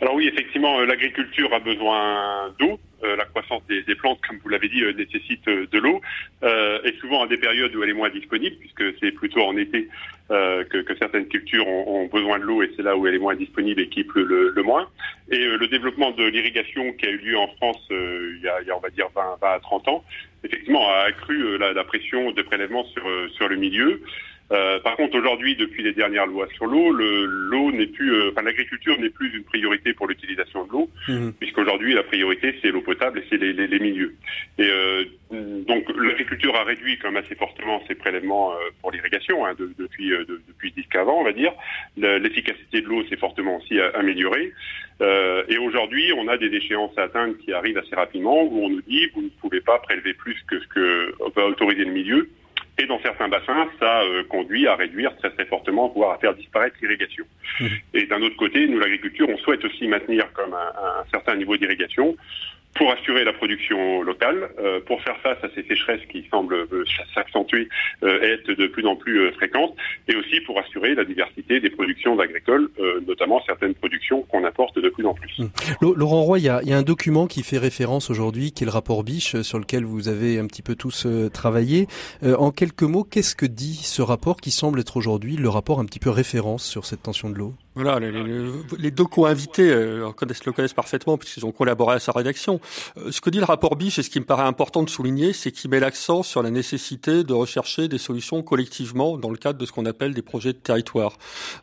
[0.00, 2.78] Alors oui, effectivement, euh, l'agriculture a besoin d'eau.
[3.04, 6.00] Euh, la croissance des, plantes, comme vous l'avez dit, nécessite de l'eau,
[6.42, 9.88] et souvent à des périodes où elle est moins disponible, puisque c'est plutôt en été
[10.28, 13.80] que, certaines cultures ont, besoin de l'eau, et c'est là où elle est moins disponible
[13.82, 14.88] et qui pleut le, moins.
[15.30, 18.80] Et le développement de l'irrigation qui a eu lieu en France il, y a, on
[18.80, 20.04] va dire, 20, à 30 ans,
[20.42, 23.04] effectivement, a accru la, la, pression de prélèvement sur,
[23.36, 24.02] sur le milieu.
[24.50, 28.42] Euh, par contre, aujourd'hui, depuis les dernières lois sur l'eau, l'eau n'est plus, euh, enfin
[28.42, 31.30] l'agriculture n'est plus une priorité pour l'utilisation de l'eau, mmh.
[31.38, 34.14] puisqu'aujourd'hui la priorité c'est l'eau potable et c'est les, les, les, milieux.
[34.58, 39.44] Et euh, donc l'agriculture a réduit quand même assez fortement ses prélèvements euh, pour l'irrigation
[39.44, 41.52] hein, de, depuis de, depuis 10 avant, on va dire.
[41.96, 44.52] L'efficacité de l'eau s'est fortement aussi améliorée.
[45.00, 48.82] et aujourd'hui, on a des échéances à atteindre qui arrivent assez rapidement où on nous
[48.82, 52.30] dit vous ne pouvez pas prélever plus que ce que va autoriser le milieu.
[52.78, 56.34] Et dans certains bassins, ça euh, conduit à réduire très très fortement, voire à faire
[56.34, 57.24] disparaître l'irrigation.
[57.60, 57.66] Mmh.
[57.94, 61.56] Et d'un autre côté, nous, l'agriculture, on souhaite aussi maintenir comme un, un certain niveau
[61.56, 62.16] d'irrigation
[62.78, 66.84] pour assurer la production locale, euh, pour faire face à ces sécheresses qui semblent euh,
[67.12, 67.68] s'accentuer
[68.04, 69.74] euh, et être de plus en plus fréquentes,
[70.06, 72.70] et aussi pour assurer la diversité des productions agricoles,
[73.06, 75.38] notamment certaines productions qu'on importe de plus en plus.
[75.38, 75.48] Mmh.
[75.96, 79.02] Laurent Roy, il y a, un document qui fait référence aujourd'hui, qui est le rapport
[79.02, 81.86] Biche, sur lequel vous avez un petit peu tous travaillé.
[82.22, 85.84] en quelques mots, qu'est-ce que dit ce rapport qui semble être aujourd'hui le rapport un
[85.84, 87.54] petit peu référence sur cette tension de l'eau?
[87.80, 92.60] Voilà, les, deux co-invités euh, connaissent, le connaissent parfaitement puisqu'ils ont collaboré à sa rédaction.
[92.96, 95.32] Euh, ce que dit le rapport Biche et ce qui me paraît important de souligner,
[95.32, 99.60] c'est qu'il met l'accent sur la nécessité de rechercher des solutions collectivement dans le cadre
[99.60, 101.18] de ce qu'on appelle des projets de territoire.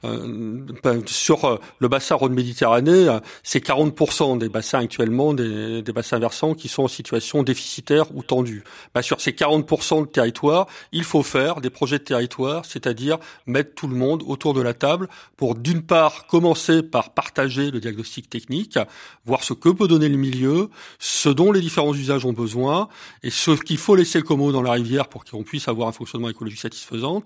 [0.05, 6.19] Euh, ben, sur euh, le bassin Rhône-Méditerranée, c'est 40% des bassins actuellement, des, des, bassins
[6.19, 8.63] versants qui sont en situation déficitaire ou tendue.
[8.93, 13.75] Ben, sur ces 40% de territoire, il faut faire des projets de territoire, c'est-à-dire mettre
[13.75, 18.29] tout le monde autour de la table pour d'une part commencer par partager le diagnostic
[18.29, 18.77] technique,
[19.25, 22.89] voir ce que peut donner le milieu, ce dont les différents usages ont besoin,
[23.23, 25.91] et ce qu'il faut laisser comme eau dans la rivière pour qu'on puisse avoir un
[25.91, 27.23] fonctionnement écologique satisfaisant,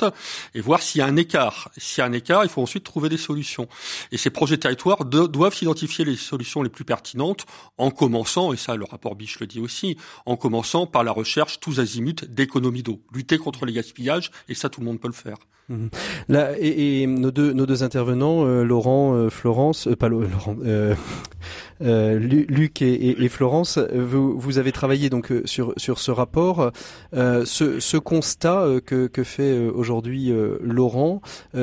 [0.54, 1.70] et voir s'il y a un écart.
[1.78, 3.68] S'il y a un écart, il faut ensuite trouver des solutions.
[4.12, 7.46] Et ces projets de territoire doivent identifier les solutions les plus pertinentes
[7.78, 11.60] en commençant, et ça le rapport Biche le dit aussi, en commençant par la recherche
[11.60, 15.14] tous azimuts d'économie d'eau, lutter contre les gaspillages, et ça tout le monde peut le
[15.14, 15.38] faire.
[15.70, 15.90] Mhm.
[16.30, 20.56] Là, et, nos deux nos deux intervenants, euh, Laurent, euh, Florence, euh, pas Laurent,
[21.80, 26.72] Luc et, Florence, vous, vous avez travaillé donc sur sur ce rapport,
[27.14, 31.22] ce, ce constat que que fait aujourd'hui Laurent,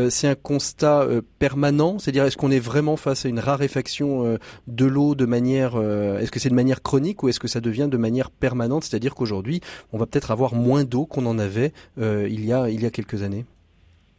[0.08, 1.06] c'est un constat
[1.38, 6.30] permanent, c'est-à-dire est-ce qu'on est vraiment face à une raréfaction de l'eau de manière, est-ce
[6.30, 9.60] que c'est de manière chronique ou est-ce que ça devient de manière permanente, c'est-à-dire qu'aujourd'hui
[9.92, 12.90] on va peut-être avoir moins d'eau qu'on en avait il y a il y a
[12.90, 13.44] quelques années.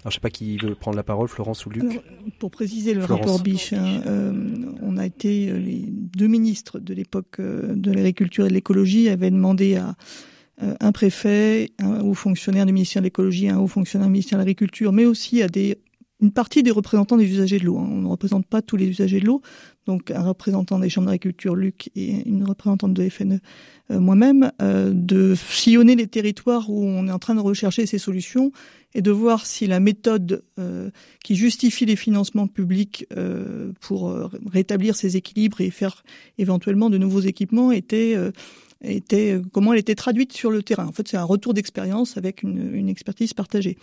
[0.03, 2.01] Alors, je sais pas qui veut prendre la parole, Florence ou Luc.
[2.39, 4.31] pour préciser le rapport Biche, hein, euh,
[4.81, 9.10] on a été euh, les deux ministres de l'époque euh, de l'agriculture et de l'écologie
[9.10, 9.95] avaient demandé à
[10.79, 14.41] un préfet, un haut fonctionnaire du ministère de l'écologie, un haut fonctionnaire du ministère de
[14.41, 15.77] l'agriculture, mais aussi à des
[16.19, 17.77] une partie des représentants des usagers de l'eau.
[17.77, 17.88] Hein.
[17.89, 19.41] On ne représente pas tous les usagers de l'eau.
[19.86, 23.39] Donc un représentant des chambres d'agriculture, Luc, et une représentante de FNE,
[23.91, 27.99] euh, moi-même, euh, de sillonner les territoires où on est en train de rechercher ces
[27.99, 28.51] solutions
[28.95, 30.89] et de voir si la méthode euh,
[31.23, 33.06] qui justifie les financements publics
[33.80, 36.03] pour rétablir ces équilibres et faire
[36.38, 38.15] éventuellement de nouveaux équipements était
[38.83, 40.85] était euh, comment elle était traduite sur le terrain.
[40.85, 43.77] En fait, c'est un retour d'expérience avec une, expertise partagée.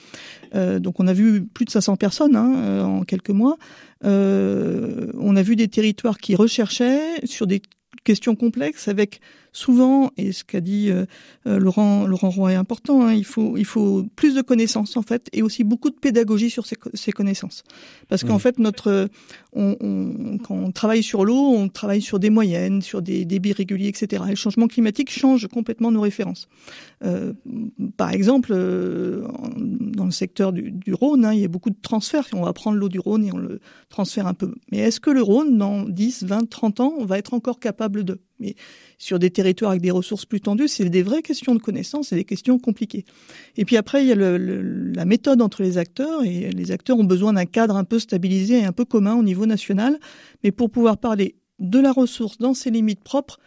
[0.54, 3.56] Euh, donc, on a vu plus de 500 personnes hein, euh, en quelques mois.
[4.02, 7.62] On a vu des territoires qui recherchaient sur des
[8.04, 9.20] questions complexes avec
[9.54, 11.06] souvent, et ce qu'a dit euh,
[11.46, 15.02] euh, Laurent, Laurent Roy est important, hein, il, faut, il faut plus de connaissances en
[15.02, 17.62] fait, et aussi beaucoup de pédagogie sur ces, ces connaissances.
[18.08, 18.40] Parce qu'en mmh.
[18.40, 19.08] fait, notre,
[19.54, 23.52] on, on, quand on travaille sur l'eau, on travaille sur des moyennes, sur des débits
[23.52, 24.24] réguliers, etc.
[24.26, 26.48] Et le changement climatique change complètement nos références.
[27.04, 27.32] Euh,
[27.96, 31.80] par exemple, euh, dans le secteur du, du Rhône, hein, il y a beaucoup de
[31.80, 32.26] transferts.
[32.32, 34.54] On va prendre l'eau du Rhône et on le transfère un peu.
[34.72, 38.04] Mais est-ce que le Rhône, dans 10, 20, 30 ans, on va être encore capable
[38.04, 38.20] de?
[38.40, 38.56] Mais
[38.98, 42.16] sur des territoires avec des ressources plus tendues, c'est des vraies questions de connaissance et
[42.16, 43.04] des questions compliquées.
[43.56, 44.36] Et puis après, il y a le,
[44.92, 48.58] la méthode entre les acteurs, et les acteurs ont besoin d'un cadre un peu stabilisé
[48.58, 49.98] et un peu commun au niveau national,
[50.42, 53.38] mais pour pouvoir parler de la ressource dans ses limites propres,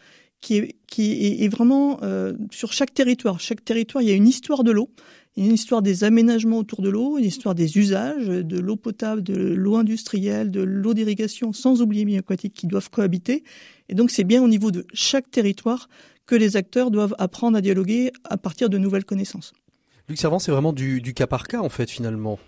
[0.42, 3.40] qui est, qui est, vraiment euh, sur chaque territoire.
[3.40, 4.92] Chaque territoire, il y a une histoire de l'eau,
[5.38, 9.36] une histoire des aménagements autour de l'eau, une histoire des usages, de l'eau potable, de
[9.36, 13.44] l'eau industrielle, de l'eau d'irrigation, sans oublier les aquatiques qui doivent cohabiter.
[13.88, 15.90] Et donc c'est bien au niveau de chaque territoire
[16.26, 19.54] que les acteurs doivent apprendre à dialoguer à partir de nouvelles connaissances.
[20.10, 22.40] Luc Servant, c'est vraiment du, cas par cas en fait finalement.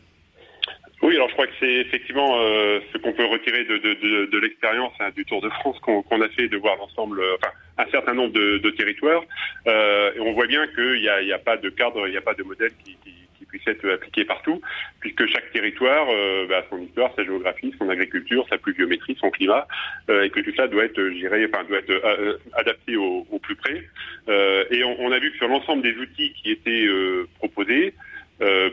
[1.02, 4.26] Oui, alors je crois que c'est effectivement euh, ce qu'on peut retirer de, de, de,
[4.26, 7.54] de l'expérience hein, du Tour de France qu'on a fait, de voir l'ensemble, euh, enfin
[7.78, 9.24] un certain nombre de, territoires,
[9.68, 12.22] euh, et on voit bien qu'il n'y a, a, pas de cadre, il n'y a
[12.22, 13.14] pas de modèle qui, qui,
[13.48, 14.62] puisse être appliqué partout,
[15.00, 19.68] puisque chaque territoire euh, bah, son histoire, sa géographie, son agriculture, sa pluviométrie, son climat,
[20.12, 23.56] euh, et que tout ça doit être, je enfin, doit être adapté au, au, plus
[23.56, 23.82] près.
[24.28, 26.88] et on, on, a vu que sur l'ensemble des outils qui étaient
[27.40, 27.96] proposés,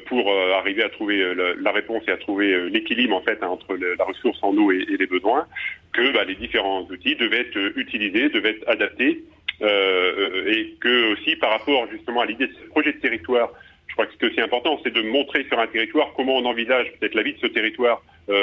[0.07, 3.48] pour euh, arriver à trouver euh, la, réponse et à trouver l'équilibre en fait hein,
[3.48, 5.46] entre la ressource en eau et, les besoins,
[5.92, 9.24] que bah, les différents outils devaient être utilisés, devaient être adaptés,
[9.61, 13.50] et que aussi par rapport justement à l'idée de ce projet de territoire,
[13.88, 16.37] je crois que ce qui est aussi important, c'est de montrer sur un territoire comment
[16.37, 18.02] on envisage peut-être la vie de ce territoire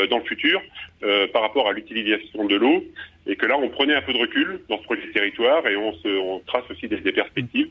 [0.10, 0.60] dans le futur
[1.32, 2.84] par rapport à l'utilisation de l'eau,
[3.28, 5.78] et que là on prenait un peu de recul dans ce projet de territoire et
[5.78, 7.70] on, trace aussi des perspectives.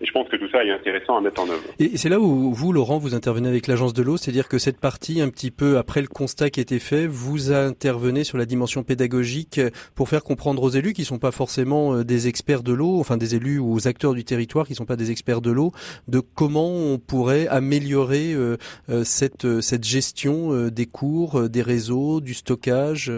[0.00, 1.62] Et je pense que tout ça est intéressant à mettre en œuvre.
[1.78, 4.78] Et c'est là où vous, Laurent, vous intervenez avec l'agence de l'eau, c'est-à-dire que cette
[4.78, 8.46] partie, un petit peu après le constat qui a été fait, vous intervenez sur la
[8.46, 9.60] dimension pédagogique
[9.94, 13.18] pour faire comprendre aux élus qui sont pas forcément euh, des experts de l'eau, enfin
[13.18, 15.72] des élus ou aux acteurs du territoire qui sont pas des experts de l'eau,
[16.08, 18.56] de comment on pourrait améliorer euh,
[18.88, 23.12] euh, cette, cette gestion des cours, des réseaux, du stockage.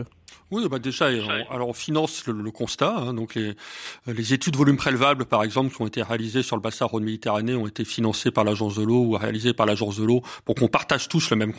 [0.53, 1.07] Oui, bah déjà,
[1.49, 2.95] alors on finance le, constat.
[2.95, 3.55] Hein, donc les,
[4.07, 7.67] les études volume prélevables, par exemple, qui ont été réalisées sur le bassin Rhône-Méditerranée, ont
[7.67, 11.09] été financées par l'agence de l'eau ou réalisées par l'agence de l'eau pour qu'on partage
[11.09, 11.55] tous le même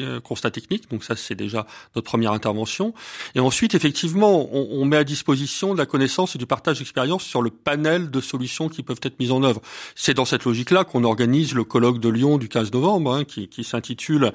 [0.00, 0.90] euh, constat technique.
[0.90, 2.94] Donc ça, c'est déjà notre première intervention.
[3.36, 7.22] Et ensuite, effectivement, on, on met à disposition de la connaissance et du partage d'expérience
[7.22, 9.62] sur le panel de solutions qui peuvent être mises en œuvre.
[9.94, 13.46] C'est dans cette logique-là qu'on organise le colloque de Lyon du 15 novembre, hein, qui,
[13.46, 14.32] qui s'intitule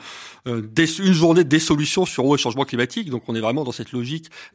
[0.47, 0.61] euh,
[0.99, 3.09] Une journée des solutions sur eau et changement climatique.
[3.09, 3.96] Donc on est vraiment dans cette logique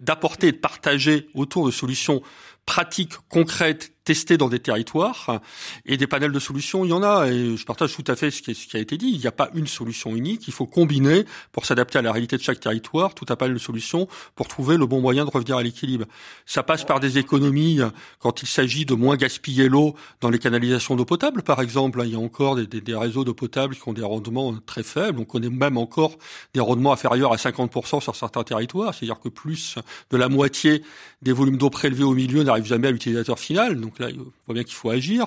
[0.00, 2.22] d'apporter et de partager autour de solutions
[2.66, 5.40] pratiques, concrètes, tester dans des territoires
[5.86, 8.30] et des panels de solutions, il y en a et je partage tout à fait
[8.30, 9.10] ce qui, ce qui a été dit.
[9.12, 12.36] Il n'y a pas une solution unique, il faut combiner pour s'adapter à la réalité
[12.36, 15.56] de chaque territoire tout un panel de solutions pour trouver le bon moyen de revenir
[15.56, 16.06] à l'équilibre.
[16.46, 17.80] Ça passe par des économies
[18.18, 22.00] quand il s'agit de moins gaspiller l'eau dans les canalisations d'eau potable, par exemple.
[22.04, 24.82] Il y a encore des, des, des réseaux d'eau potable qui ont des rendements très
[24.82, 25.20] faibles.
[25.20, 26.16] On connaît même encore
[26.54, 29.76] des rendements inférieurs à 50% sur certains territoires, c'est-à-dire que plus
[30.10, 30.82] de la moitié
[31.22, 33.80] des volumes d'eau prélevés au milieu n'arrivent jamais à l'utilisateur final.
[33.80, 35.26] Donc là, on voit bien qu'il faut agir.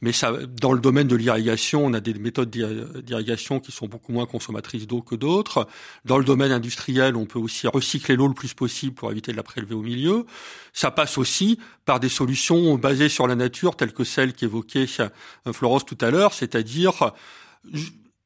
[0.00, 4.12] Mais ça, dans le domaine de l'irrigation, on a des méthodes d'irrigation qui sont beaucoup
[4.12, 5.66] moins consommatrices d'eau que d'autres.
[6.04, 9.36] Dans le domaine industriel, on peut aussi recycler l'eau le plus possible pour éviter de
[9.36, 10.26] la prélever au milieu.
[10.72, 15.52] Ça passe aussi par des solutions basées sur la nature, telles que celles qu'évoquait euh,
[15.52, 17.12] Florence tout à l'heure, c'est-à-dire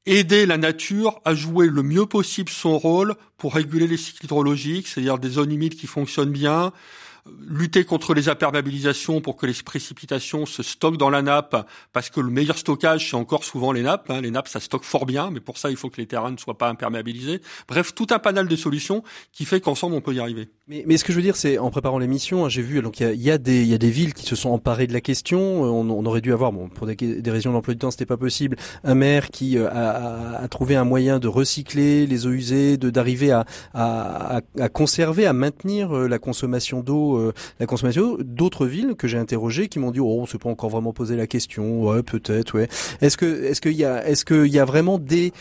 [0.06, 4.88] aider la nature à jouer le mieux possible son rôle pour réguler les cycles hydrologiques,
[4.88, 6.72] c'est-à-dire des zones humides qui fonctionnent bien,
[7.48, 12.20] lutter contre les imperméabilisations pour que les précipitations se stockent dans la nappe, parce que
[12.20, 14.10] le meilleur stockage, c'est encore souvent les nappes.
[14.10, 14.20] Hein.
[14.20, 16.36] Les nappes, ça stocke fort bien, mais pour ça, il faut que les terrains ne
[16.36, 17.40] soient pas imperméabilisés.
[17.68, 20.48] Bref, tout un panel de solutions qui fait qu'ensemble, on peut y arriver.
[20.66, 23.00] Mais, mais ce que je veux dire, c'est en préparant l'émission, hein, j'ai vu donc
[23.00, 25.00] il y a, des il y a des villes qui se sont emparées de la
[25.00, 25.62] question.
[25.62, 28.16] On, on aurait dû avoir bon pour des, des raisons d'emploi du temps, c'était pas
[28.16, 28.56] possible.
[28.84, 32.90] Un maire qui euh, a, a, trouvé un moyen de recycler les eaux usées, de
[32.90, 38.66] d'arriver à, à, à, conserver, à maintenir euh, la consommation d'eau, euh, la consommation d'autres
[38.66, 41.26] villes que j'ai interrogées qui m'ont dit oh on s'est pas encore vraiment posé la
[41.26, 42.68] question, ouais peut-être ouais.
[43.00, 45.32] Est-ce que est-ce qu'il y a est-ce qu'il y a vraiment des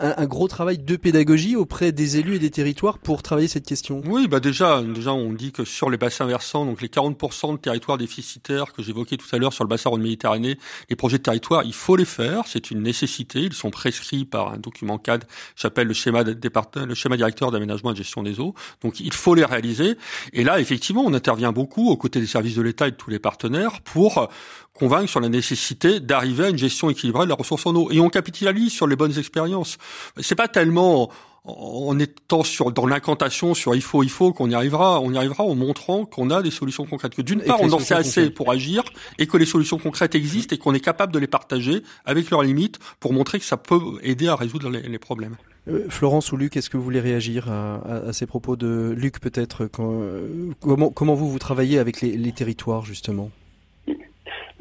[0.00, 3.66] un, un, gros travail de pédagogie auprès des élus et des territoires pour travailler cette
[3.66, 4.02] question?
[4.06, 7.56] Oui bah déjà déjà, on dit que sur les bassins versants, donc les 40% de
[7.58, 10.58] territoires déficitaires que j'évoquais tout à l'heure sur le bassin de Méditerranée,
[10.88, 13.40] les projets de territoire, il faut les faire, c'est une nécessité.
[13.40, 17.94] Ils sont prescrits par un document cadre, j'appelle le schéma le schéma directeur d'aménagement et
[17.94, 18.54] de gestion des eaux.
[18.82, 19.96] Donc il faut les réaliser.
[20.32, 23.10] Et là, effectivement, on intervient beaucoup aux côtés des services de l'État et de tous
[23.10, 24.28] les partenaires pour
[24.72, 27.90] convaincre sur la nécessité d'arriver à une gestion équilibrée de la ressource en eau.
[27.90, 29.78] Et on capitalise sur les bonnes expériences.
[30.20, 31.10] C'est pas tellement
[31.44, 35.16] en étant sur dans l'incantation sur il faut il faut qu'on y arrivera on y
[35.16, 38.30] arrivera en montrant qu'on a des solutions concrètes que d'une part on en sait assez
[38.30, 38.84] pour agir
[39.18, 42.44] et que les solutions concrètes existent et qu'on est capable de les partager avec leurs
[42.44, 45.36] limites pour montrer que ça peut aider à résoudre les, problèmes.
[45.68, 49.20] Euh, Florence ou Luc, est-ce que vous voulez réagir à, à, ces propos de Luc
[49.20, 53.30] peut-être euh, comment, comment vous vous travaillez avec les, les territoires justement?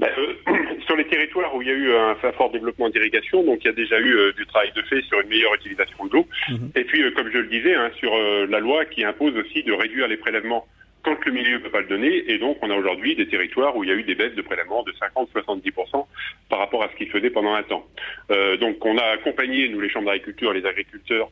[0.01, 0.53] Ben, euh,
[0.85, 3.69] sur les territoires où il y a eu un, fort développement d'irrigation, donc il y
[3.69, 6.27] a déjà eu euh, du travail de fait sur une meilleure utilisation de l'eau.
[6.49, 6.71] Mhm.
[6.75, 8.11] Et puis, euh, comme je le disais, hein, sur
[8.49, 10.67] la loi qui impose aussi de réduire les prélèvements
[11.03, 12.31] quand le milieu ne peut pas le donner.
[12.31, 14.41] Et donc, on a aujourd'hui des territoires où il y a eu des baisses de
[14.41, 16.05] prélèvements de 50-70%
[16.49, 17.85] par rapport à ce qu'ils faisaient pendant un temps.
[18.59, 21.29] donc, on a accompagné, nous, les chambres d'agriculture, les agriculteurs,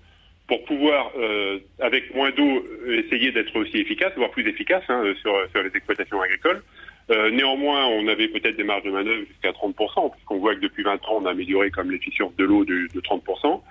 [0.48, 1.12] pour pouvoir,
[1.80, 6.64] avec moins d'eau, essayer d'être aussi efficace, voire plus efficace hein, sur les exploitations agricoles.
[7.12, 10.84] Euh, néanmoins, on avait peut-être des marges de manœuvre jusqu'à 30%, puisqu'on voit que depuis
[10.84, 13.62] 20 ans, on a amélioré comme l'efficience de l'eau de, de, 30%.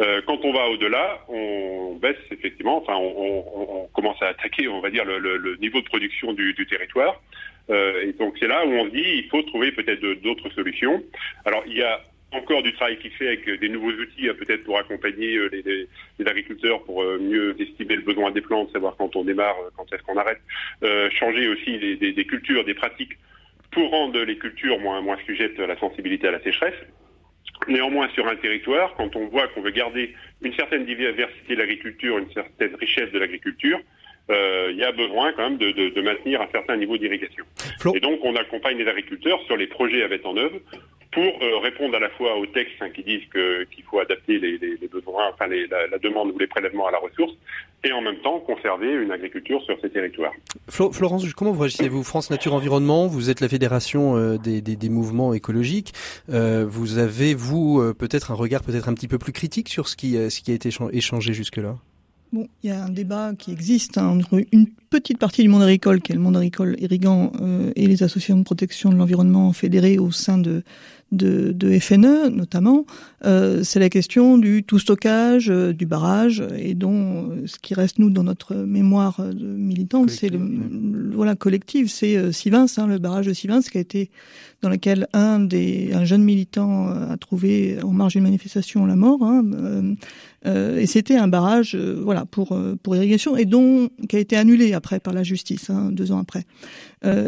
[0.00, 4.68] Euh, quand on va au-delà, on baisse effectivement, enfin, on, on, on, commence à attaquer,
[4.68, 7.20] on va dire, le, le, le niveau de production du, du territoire.
[7.70, 11.02] Euh, et donc c'est là où on se dit, il faut trouver peut-être d'autres solutions.
[11.44, 12.00] Alors il y a
[12.32, 16.26] encore du travail qui fait avec des nouveaux outils, hein, peut-être pour accompagner euh, les,
[16.26, 19.90] agriculteurs pour euh, mieux estimer le besoin des plantes, savoir quand on démarre, euh, quand
[19.92, 20.40] est-ce qu'on arrête,
[20.82, 23.16] euh, changer aussi des, cultures, des pratiques
[23.70, 26.74] pour rendre les cultures moins sujettes à la sensibilité à la sécheresse.
[27.66, 32.18] Néanmoins, sur un territoire, quand on voit qu'on veut garder une certaine diversité de l'agriculture,
[32.18, 33.80] une certaine richesse de l'agriculture,
[34.28, 37.44] il y a besoin quand même de, de, de maintenir un certain niveau d'irrigation.
[37.94, 40.58] Et donc, on accompagne les agriculteurs sur les projets à mettre en œuvre
[41.12, 44.58] pour euh, répondre à la fois aux textes hein, qui disent qu'il faut adapter les,
[44.58, 47.32] les, les besoins, enfin les, la, la, demande ou les prélèvements à la ressource,
[47.82, 50.32] et en même temps conserver une agriculture sur ces territoires.
[50.68, 52.02] Florence, comment vous réagissez-vous?
[52.02, 55.92] France Nature Environnement, vous êtes la fédération euh, des, des, des, mouvements écologiques.
[56.28, 59.88] Euh, vous avez, vous, euh, peut-être un regard peut-être un petit peu plus critique sur
[59.88, 61.76] ce qui, euh, ce qui a été échangé jusque-là?
[62.30, 65.62] Bon, il y a un débat qui existe hein, entre une petite partie du monde
[65.62, 69.52] agricole, qui est le monde agricole irrigant, euh, et les associations de protection de l'environnement
[69.54, 70.62] fédérées au sein de
[71.10, 72.84] de, de FNE notamment,
[73.24, 77.74] euh, c'est la question du tout stockage, euh, du barrage, et dont euh, ce qui
[77.74, 80.38] reste nous dans notre mémoire de militante, c'est le,
[81.14, 84.10] voilà collective, c'est euh, Sivins, hein, le barrage de Sivins, qui a été
[84.60, 89.22] dans lequel un des un jeune militant a trouvé en marge d'une manifestation la mort.
[89.22, 89.44] Hein,
[90.44, 95.00] et c'était un barrage, voilà, pour pour irrigation, et dont qui a été annulé après
[95.00, 96.44] par la justice, hein, deux ans après.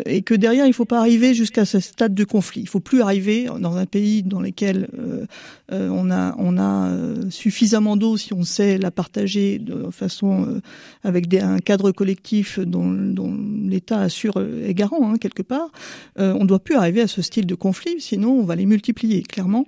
[0.06, 2.62] et que derrière, il faut pas arriver jusqu'à ce stade de conflit.
[2.62, 5.26] Il faut plus arriver dans un pays dans lequel euh,
[5.72, 10.46] euh, on a on a euh, suffisamment d'eau si on sait la partager de façon
[10.46, 10.60] euh,
[11.04, 15.70] avec des, un cadre collectif dont, dont l'État assure euh, est garant hein, quelque part,
[16.16, 19.66] on doit plus arriver à ce style de conflit, sinon on va les multiplier clairement.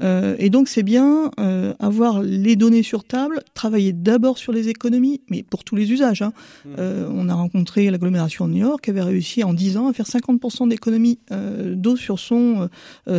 [0.00, 1.30] Et donc c'est bien
[1.78, 6.22] avoir les données sur table, travailler d'abord sur les économies, mais pour tous les usages.
[6.22, 6.32] Hein.
[6.64, 6.70] Mmh.
[7.10, 10.06] on a rencontré l'agglomération de New York qui avait réussi en 10 ans à faire
[10.06, 11.18] 50% d'économie
[11.74, 12.68] d'eau sur son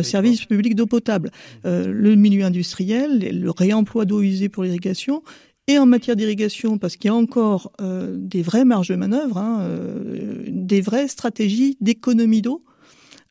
[0.02, 1.30] service public d'eau potable,
[1.64, 5.22] euh, le milieu industriel, le réemploi d'eau usée pour l'irrigation,
[5.68, 9.38] et en matière d'irrigation, parce qu'il y a encore euh, des vraies marges de manœuvre,
[9.38, 12.62] hein, euh, des vraies stratégies d'économie d'eau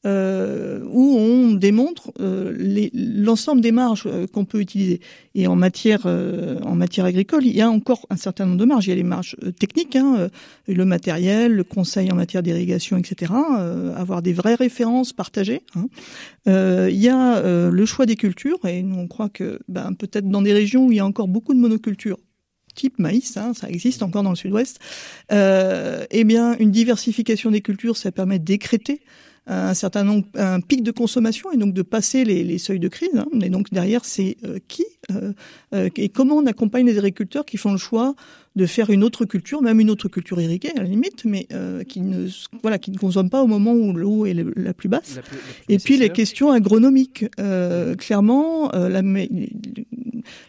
[0.05, 2.53] euh, où on démontre euh,
[2.93, 5.01] l'ensemble des marges euh, qu'on peut utiliser.
[5.33, 8.65] Et en matière, euh, en matière agricole, il y a encore un certain nombre de
[8.65, 8.87] marges.
[8.87, 10.29] Il y a les marges euh, techniques, hein,
[10.67, 13.33] le matériel, le conseil en matière d'irrigation, etc.
[13.95, 15.61] avoir des vraies références partagées.
[15.75, 15.87] Hein.
[16.45, 20.41] il y a le choix des cultures, et nous on croit que ben, peut-être dans
[20.41, 22.17] des régions où il y a encore beaucoup de monocultures,
[22.75, 24.79] type maïs, hein, ça existe encore dans le sud-ouest.
[25.31, 29.01] Euh, eh bien, une diversification des cultures, ça permet d'écréter
[29.47, 32.87] un certain nombre, un pic de consommation et donc de passer les, les seuils de
[32.87, 33.15] crise.
[33.15, 33.27] Hein.
[33.41, 35.33] Et donc derrière, c'est euh, qui euh,
[35.73, 38.15] euh, et comment on accompagne les agriculteurs qui font le choix
[38.55, 41.83] de faire une autre culture, même une autre culture irriguée à la limite, mais euh,
[41.83, 42.27] qui ne
[42.61, 45.19] voilà qui ne consomment pas au moment où l'eau est la plus basse.
[45.69, 47.25] et puis les questions agronomiques.
[47.39, 49.01] Euh, clairement, euh,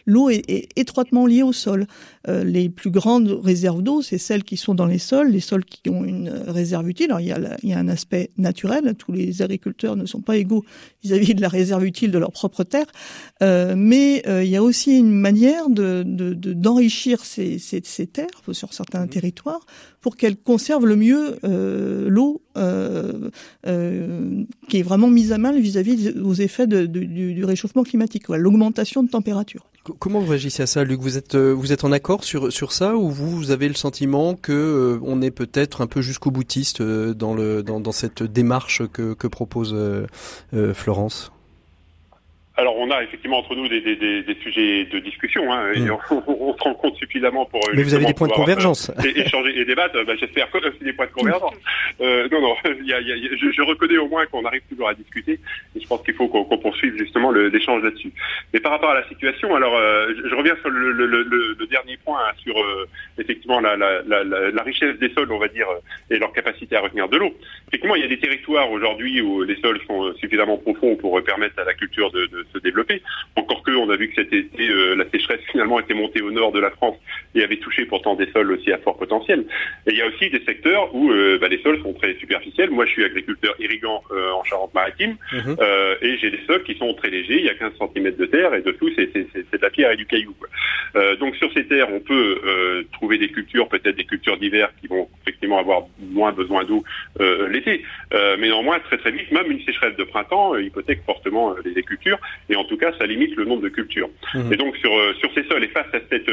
[0.05, 1.87] l'eau est, est, étroitement liée au sol.
[2.27, 5.65] Euh, les plus grandes réserves d'eau, c'est celles qui sont dans les sols, les sols
[5.65, 7.07] qui ont une réserve utile.
[7.07, 8.95] Alors il y a, il y a un aspect naturel.
[8.97, 10.63] Tous les agriculteurs ne sont pas égaux
[11.03, 12.87] vis-à-vis de la réserve utile de leur propre terre,
[13.41, 18.73] mais il y a aussi une manière de d'enrichir de, ces, ces ces terres sur
[18.73, 19.09] certains mmh.
[19.09, 19.65] territoires
[20.01, 23.29] pour qu'elles conservent le mieux euh, l'eau euh,
[23.65, 27.83] euh, qui est vraiment mise à mal vis-à-vis aux effets de, de, du, du, réchauffement
[27.83, 29.65] climatique, l'augmentation de température.
[29.99, 30.99] Comment vous réagissez à ça, Luc?
[30.99, 34.35] Vous êtes vous êtes en accord sur sur ça ou vous, vous avez le sentiment
[34.35, 39.13] que on est peut-être un peu jusqu'au boutiste dans le dans, dans cette démarche que,
[39.13, 39.73] que propose
[40.73, 41.31] Florence?
[42.57, 45.79] Alors on a effectivement entre nous des, des, des, des sujets de discussion, hein, et
[45.79, 45.97] mm.
[46.11, 47.61] on, on, se rend compte suffisamment pour.
[47.73, 48.91] Mais vous avez des points de convergence.
[48.97, 50.03] Euh, échanger et débattre.
[50.05, 51.53] Bah, J'espère que c'est des points de convergence.
[51.99, 54.89] Euh, non, non, y a, y a, je, je, reconnais au moins qu'on arrive toujours
[54.89, 55.39] à discuter,
[55.75, 58.11] et je pense qu'il faut qu'on qu poursuive justement l'échange là-dessus.
[58.53, 61.23] Mais par rapport à la situation, alors euh, je, je, reviens sur le, le, le,
[61.57, 62.87] le dernier point hein, sur euh,
[63.17, 65.67] effectivement la, la, la, la, richesse des sols, on va dire,
[66.11, 67.33] et leur capacité à retenir de l'eau.
[67.69, 71.59] Effectivement, il y a des territoires aujourd'hui où les sols sont suffisamment profonds pour permettre
[71.59, 73.01] à la culture de, de se développer.
[73.35, 76.31] Encore que, on a vu que cet été, euh, la sécheresse finalement était montée au
[76.31, 76.97] nord de la France
[77.35, 79.45] et avait touché pourtant des sols aussi à fort potentiel.
[79.85, 82.69] Et il y a aussi des secteurs où euh, bah, les sols sont très superficiels.
[82.69, 85.57] Moi, je suis agriculteur irrigant euh, en Charente-Maritime mhm.
[86.01, 87.39] et j'ai des sols qui sont très légers.
[87.39, 90.05] Il y a 15 cm de terre et dessous, c'est de la pierre et du
[90.05, 90.35] caillou.
[91.19, 95.07] Donc sur ces terres, on peut trouver des cultures, peut-être des cultures d'hiver qui vont
[95.21, 96.83] effectivement avoir moins besoin d'eau
[97.49, 97.83] l'été.
[98.11, 102.19] mais néanmoins, très très vite, même une sécheresse de printemps hypothèque fortement les cultures.
[102.49, 104.09] Et en tout cas, ça limite le nombre de cultures.
[104.33, 104.53] Mmh.
[104.53, 106.29] Et donc sur sur ces sols et face à cette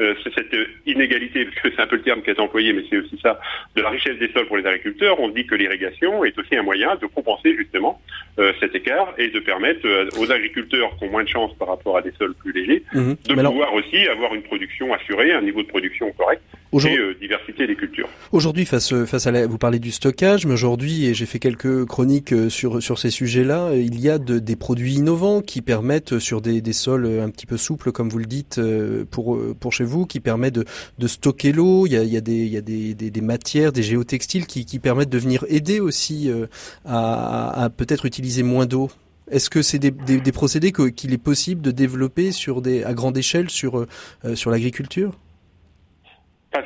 [0.00, 0.54] euh, cette
[0.86, 3.40] inégalité, parce que c'est un peu le terme qui est employé, mais c'est aussi ça,
[3.76, 6.62] de la richesse des sols pour les agriculteurs, on dit que l'irrigation est aussi un
[6.62, 8.00] moyen de compenser justement
[8.38, 11.68] euh, cet écart et de permettre euh, aux agriculteurs qui ont moins de chance par
[11.68, 12.98] rapport à des sols plus légers mmh.
[13.28, 13.74] de mais pouvoir alors...
[13.74, 16.42] aussi avoir une production assurée, un niveau de production correct
[16.72, 18.08] et euh, diversité des cultures.
[18.30, 21.86] Aujourd'hui, face face à la, vous parlez du stockage, mais aujourd'hui, et j'ai fait quelques
[21.86, 26.18] chroniques euh, sur sur ces sujets-là, il y a de, des produits innovants qui permettent
[26.18, 28.60] sur des, des sols un petit peu souples, comme vous le dites,
[29.10, 30.64] pour pour chez vous, qui permet de,
[31.06, 31.86] stocker l'eau.
[31.86, 36.46] Il y a, des, matières, des géotextiles qui, qui permettent de venir aider aussi euh,
[36.84, 38.90] à, peut-être utiliser moins d'eau.
[39.30, 43.50] Est-ce que c'est des, procédés qu'il est possible de développer sur des, à grande échelle
[43.50, 43.86] sur, euh,
[44.46, 45.12] l'agriculture?
[46.52, 46.58] Vous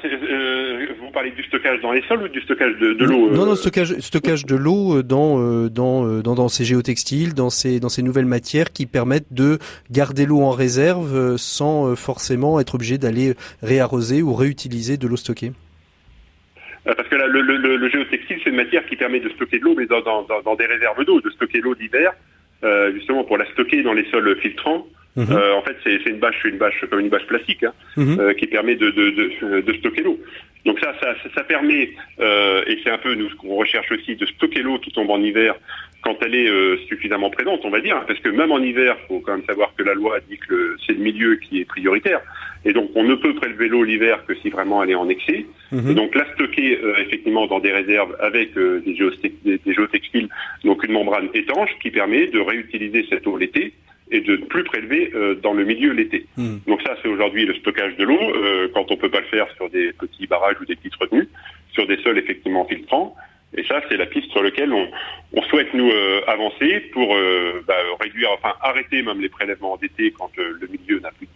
[1.12, 3.98] parlez du stockage dans les sols ou du stockage de, de l'eau Non, non, stockage,
[4.00, 8.02] stockage de l'eau euh, dans, euh, dans, dans, dans ces géotextiles, dans ces, dans ces
[8.02, 9.58] nouvelles matières qui permettent de
[9.90, 15.52] garder l'eau en réserve sans forcément être obligé d'aller réarroser ou réutiliser de l'eau stockée.
[16.84, 19.64] Parce que là, le, le, le géotextile, c'est une matière qui permet de stocker de
[19.64, 22.12] l'eau, mais dans, dans, dans, des réserves d'eau, de stocker l'eau d'hiver,
[22.64, 24.86] euh, justement pour la stocker dans les sols filtrants.
[25.14, 25.24] Mmh.
[25.30, 28.18] Euh, en fait, c'est une bâche, une bâche comme une bâche plastique hein, mmh.
[28.18, 30.18] euh, qui permet de, de, de, de stocker l'eau.
[30.64, 31.90] Donc ça, ça, ça permet,
[32.20, 35.10] euh, et c'est un peu nous ce qu'on recherche aussi, de stocker l'eau qui tombe
[35.10, 35.54] en hiver
[36.02, 39.36] quand elle est suffisamment présente, on va dire, parce que même en hiver, faut quand
[39.36, 42.20] même savoir que la loi dit que c'est le milieu qui est prioritaire,
[42.64, 45.46] et donc on ne peut prélever l'eau l'hiver que si vraiment elle est en excès.
[45.70, 45.90] Mmh.
[45.90, 48.80] Et donc la stocker effectivement dans des réserves avec des,
[49.44, 50.28] des, des géotextiles,
[50.64, 53.72] donc une membrane étanche qui permet de réutiliser cette eau l'été
[54.12, 56.26] et de ne plus prélever euh, dans le milieu l'été.
[56.36, 56.58] Mmh.
[56.68, 59.48] Donc ça, c'est aujourd'hui le stockage de l'eau, euh, quand on peut pas le faire
[59.56, 61.28] sur des petits barrages ou des petites retenues,
[61.72, 63.16] sur des sols effectivement filtrants.
[63.54, 64.88] Et ça, c'est la piste sur laquelle on,
[65.34, 67.14] on souhaite nous euh, avancer pour
[67.66, 71.26] bah, réduire, enfin arrêter même les prélèvements d'été quand le milieu n'a plus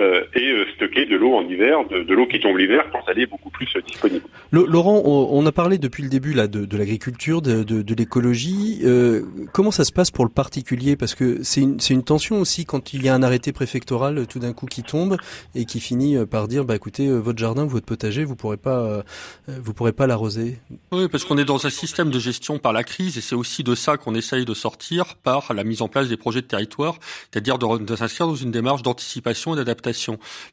[0.00, 2.98] euh, et euh, stocker de l'eau en hiver, de, de l'eau qui tombe l'hiver quand
[3.06, 4.24] elle est beaucoup plus euh, disponible.
[4.50, 7.94] Laurent, on, on, a parlé depuis le début là de, de l'agriculture, de, de, de
[7.94, 8.80] l'écologie.
[8.82, 9.22] Euh,
[9.52, 10.96] comment ça se passe pour le particulier?
[10.96, 14.40] Parce que c'est une, une, tension aussi quand il y a un arrêté préfectoral tout
[14.40, 15.16] d'un coup qui tombe
[15.54, 19.04] et qui finit par dire bah écoutez votre jardin, votre potager, vous pourrez pas,
[19.46, 20.58] vous pourrez pas l'arroser.
[20.90, 23.62] Oui, parce qu'on est dans un système de gestion par la crise et c'est aussi
[23.62, 26.96] de ça qu'on essaye de sortir par la mise en place des projets de territoire,
[27.30, 29.83] c'est-à-dire de, de s'inscrire dans une démarche d'anticipation et d'adaptation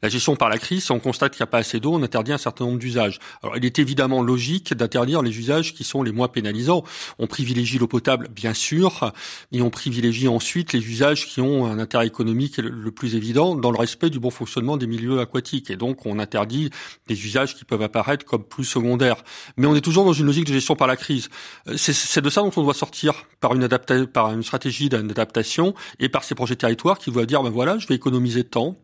[0.02, 2.32] La gestion par la crise, on constate qu'il n'y a pas assez d'eau, on interdit
[2.32, 3.18] un certain nombre d'usages.
[3.42, 6.84] Alors il est évidemment logique d'interdire les usages qui sont les moins pénalisants.
[7.18, 9.12] On privilégie l'eau potable, bien sûr,
[9.52, 13.70] mais on privilégie ensuite les usages qui ont un intérêt économique le plus évident dans
[13.70, 15.70] le respect du bon fonctionnement des milieux aquatiques.
[15.70, 16.70] Et donc on interdit
[17.08, 19.24] des usages qui peuvent apparaître comme plus secondaires.
[19.56, 21.28] Mais on est toujours dans une logique de gestion par la crise.
[21.68, 23.68] Euh, c'est de ça dont on doit sortir par une,
[24.06, 27.86] par une stratégie d'adaptation et par ces projets territoires qui vont dire ben voilà, je
[27.88, 28.78] vais économiser de temps,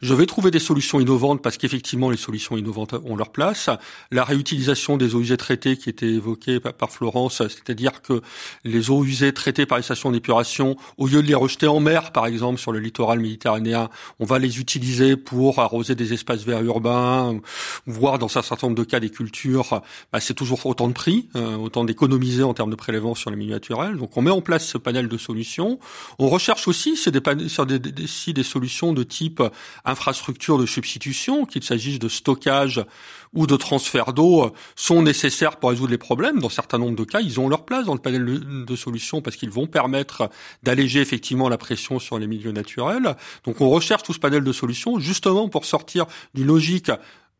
[0.00, 3.68] je vais trouver des solutions innovantes parce qu'effectivement les solutions innovantes ont leur place.
[4.10, 8.22] La réutilisation des eaux usées traitées qui était évoquée par Florence, c'est-à-dire que
[8.62, 12.12] les eaux usées traitées par les stations d'épuration, au lieu de les rejeter en mer,
[12.12, 13.90] par exemple sur le littoral méditerranéen,
[14.20, 17.40] on va les utiliser pour arroser des espaces verts urbains,
[17.86, 19.82] voire dans un certain nombre de cas des cultures.
[20.12, 23.36] Bah, c'est toujours autant de prix, euh, autant d'économiser en termes de prélèvement sur les
[23.36, 23.96] milieux naturels.
[24.04, 25.78] Donc on met en place ce panel de solutions.
[26.18, 29.42] On recherche aussi des, des, des, solutions de type
[29.86, 32.84] infrastructure de substitution, qu'il s'agisse de stockage
[33.32, 36.38] ou de transfert d'eau, sont nécessaires pour résoudre les problèmes.
[36.38, 39.36] Dans certains nombres de cas, ils ont leur place dans le panel de solutions parce
[39.36, 40.28] qu'ils vont permettre
[40.62, 43.16] d'alléger effectivement la pression sur les milieux naturels.
[43.46, 46.90] Donc on recherche tout ce panel de solutions justement pour sortir d'une logique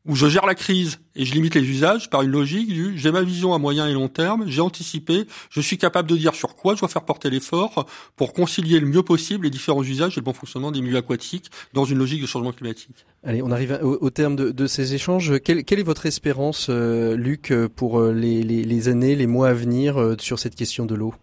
[0.06, 3.10] où je gère la crise et je limite les usages par une logique du j'ai
[3.10, 6.54] ma vision à moyen et long terme, j'ai anticipé, je suis capable de dire sur
[6.56, 7.86] quoi je dois faire porter l'effort
[8.16, 11.50] pour concilier le mieux possible les différents usages et le bon fonctionnement des milieux aquatiques
[11.72, 13.06] dans une logique de changement climatique.
[13.24, 15.40] Allez, on arrive au, terme de, ces échanges.
[15.40, 19.98] Quelle, est votre espérance, euh, Luc, pour euh, les, les, années, les mois à venir
[19.98, 21.14] euh, sur cette question de l'eau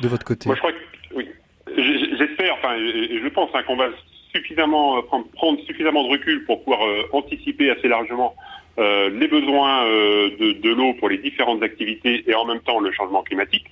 [0.00, 0.48] de votre côté?
[0.48, 0.78] Moi, je crois que
[1.14, 1.28] oui.
[1.76, 3.90] J'espère, enfin, je pense hein, qu'on va
[4.34, 8.34] suffisamment euh, prendre, prendre, suffisamment de recul pour pouvoir euh, anticiper assez largement
[8.78, 12.92] euh, les besoins de, de l'eau pour les différentes activités et en même temps le
[12.92, 13.66] changement climatique.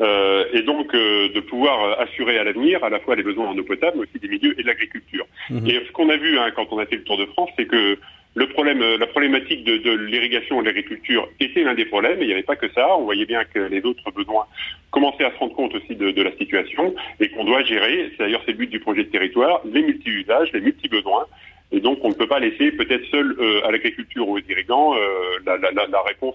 [0.00, 3.96] et donc de pouvoir assurer à l'avenir à la fois les besoins en eau potable,
[3.96, 5.26] mais aussi des milieux et de l'agriculture.
[5.50, 5.66] Mmh.
[5.68, 7.66] Et ce qu'on a vu hein, quand on a fait le Tour de France, c'est
[7.66, 7.98] que
[8.36, 12.18] le problème, euh, la problématique de, de l'irrigation et de l'agriculture était l'un des problèmes,
[12.18, 12.96] et il n'y avait pas que ça.
[12.96, 14.46] On voyait bien que les autres besoins
[14.90, 18.24] commençaient à se rendre compte aussi de, de la situation et qu'on doit gérer, c'est
[18.24, 21.26] d'ailleurs c'est le but du projet de territoire, les multi-usages, les multi-besoins.
[21.72, 24.94] Et donc on ne peut pas laisser peut-être seul euh, à l'agriculture ou aux irrigants
[24.94, 24.98] euh,
[25.46, 26.34] la, la, la, réponse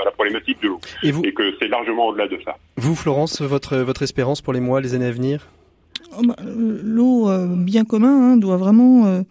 [0.00, 0.80] à la problématique de l'eau.
[1.02, 2.56] Et, et que c'est largement au-delà de ça.
[2.76, 5.48] Vous, Florence, votre, votre espérance pour les mois, les années à venir?
[6.16, 9.22] Oh, bah, L'eau, bien commun, hein, doit vraiment euh,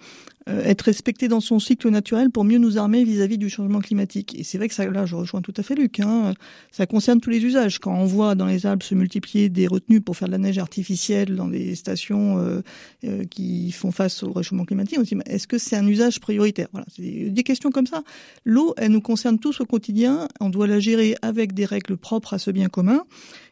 [0.47, 4.37] être respecté dans son cycle naturel pour mieux nous armer vis-à-vis du changement climatique.
[4.37, 6.33] Et c'est vrai que ça, là, je rejoins tout à fait Luc, hein,
[6.71, 7.79] ça concerne tous les usages.
[7.79, 10.57] Quand on voit dans les Alpes se multiplier des retenues pour faire de la neige
[10.57, 12.61] artificielle dans des stations euh,
[13.03, 16.19] euh, qui font face au réchauffement climatique, on se dit, est-ce que c'est un usage
[16.19, 16.67] prioritaire?
[16.71, 18.03] Voilà, des questions comme ça.
[18.43, 22.33] L'eau, elle nous concerne tous au quotidien, on doit la gérer avec des règles propres
[22.33, 23.05] à ce bien commun.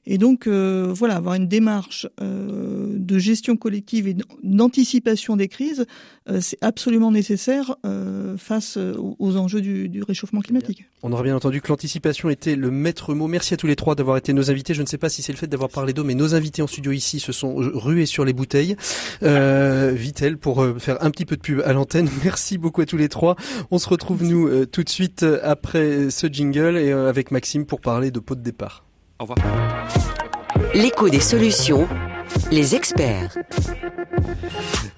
[0.06, 5.86] Et donc, euh, voilà, avoir une démarche euh, de gestion collective et d'anticipation des crises,
[6.30, 7.76] euh, c'est absolument nécessaire
[8.38, 10.86] face aux enjeux du, du, réchauffement climatique.
[11.02, 13.28] On aura bien entendu que l'anticipation était le maître mot.
[13.28, 14.74] Merci à tous les trois d'avoir été nos invités.
[14.74, 16.68] Je ne sais pas si c'est le fait d'avoir parlé d'eau, mais nos invités en
[16.68, 18.76] studio ici se sont rués sur les bouteilles.
[19.24, 22.10] Euh, Vitel, pour faire un petit peu de pub à l'antenne.
[22.24, 23.36] Merci beaucoup à tous les trois.
[23.72, 28.12] On se retrouve, nous, tout de suite après ce jingle et avec Maxime pour parler
[28.12, 28.86] de pot de départ.
[29.20, 29.38] Au revoir.
[30.74, 31.88] L'écho des solutions,
[32.52, 33.38] les experts.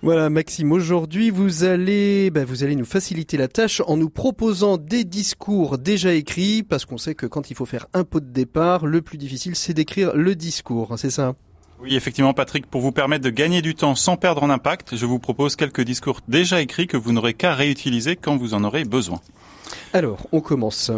[0.02, 4.78] Voilà Maxime, aujourd'hui vous allez, bah, vous allez nous faciliter la tâche en nous proposant
[4.78, 8.32] des discours déjà écrits, parce qu'on sait que quand il faut faire un pot de
[8.32, 11.36] départ, le plus difficile c'est d'écrire le discours, c'est ça?
[11.82, 15.06] Oui, effectivement, Patrick, pour vous permettre de gagner du temps sans perdre en impact, je
[15.06, 18.86] vous propose quelques discours déjà écrits que vous n'aurez qu'à réutiliser quand vous en aurez
[18.86, 19.20] besoin.
[19.92, 20.90] Alors, on commence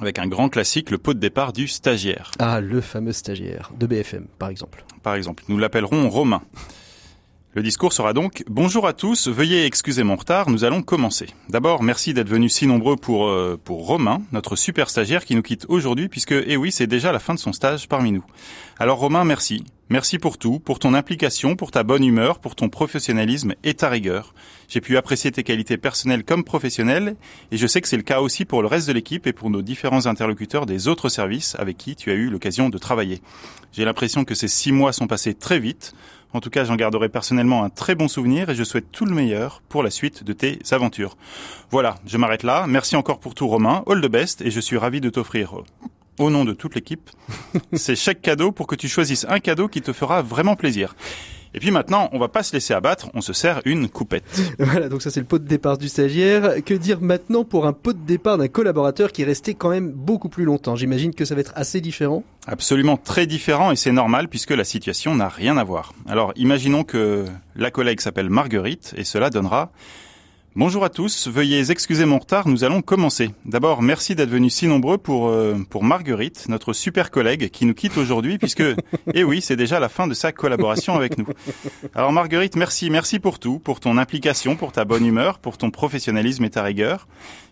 [0.00, 2.30] avec un grand classique, le pot de départ du stagiaire.
[2.38, 4.84] Ah, le fameux stagiaire de BFM, par exemple.
[5.02, 6.42] Par exemple, nous l'appellerons Romain.
[7.56, 11.28] Le discours sera donc Bonjour à tous, veuillez excuser mon retard, nous allons commencer.
[11.48, 15.40] D'abord, merci d'être venus si nombreux pour, euh, pour Romain, notre super stagiaire qui nous
[15.40, 18.24] quitte aujourd'hui puisque, eh oui, c'est déjà la fin de son stage parmi nous.
[18.78, 19.64] Alors Romain, merci.
[19.88, 23.88] Merci pour tout, pour ton implication, pour ta bonne humeur, pour ton professionnalisme et ta
[23.88, 24.34] rigueur.
[24.68, 27.16] J'ai pu apprécier tes qualités personnelles comme professionnelles
[27.52, 29.48] et je sais que c'est le cas aussi pour le reste de l'équipe et pour
[29.48, 33.22] nos différents interlocuteurs des autres services avec qui tu as eu l'occasion de travailler.
[33.72, 35.94] J'ai l'impression que ces six mois sont passés très vite.
[36.36, 39.14] En tout cas, j'en garderai personnellement un très bon souvenir et je souhaite tout le
[39.14, 41.16] meilleur pour la suite de tes aventures.
[41.70, 42.66] Voilà, je m'arrête là.
[42.68, 43.82] Merci encore pour tout Romain.
[43.86, 45.62] All the best et je suis ravi de t'offrir
[46.18, 47.10] au nom de toute l'équipe,
[47.72, 50.94] c'est chaque cadeau pour que tu choisisses un cadeau qui te fera vraiment plaisir.
[51.56, 54.24] Et puis maintenant, on va pas se laisser abattre, on se sert une coupette.
[54.58, 56.62] Voilà, donc ça c'est le pot de départ du stagiaire.
[56.64, 59.90] Que dire maintenant pour un pot de départ d'un collaborateur qui est resté quand même
[59.90, 60.76] beaucoup plus longtemps?
[60.76, 62.24] J'imagine que ça va être assez différent.
[62.46, 65.94] Absolument très différent et c'est normal puisque la situation n'a rien à voir.
[66.06, 69.72] Alors imaginons que la collègue s'appelle Marguerite et cela donnera
[70.58, 73.30] Bonjour à tous, veuillez excuser mon retard, nous allons commencer.
[73.44, 77.74] D'abord, merci d'être venus si nombreux pour euh, pour Marguerite, notre super collègue qui nous
[77.74, 78.62] quitte aujourd'hui puisque
[79.12, 81.26] eh oui, c'est déjà la fin de sa collaboration avec nous.
[81.94, 85.70] Alors Marguerite, merci, merci pour tout, pour ton implication, pour ta bonne humeur, pour ton
[85.70, 87.06] professionnalisme et ta rigueur.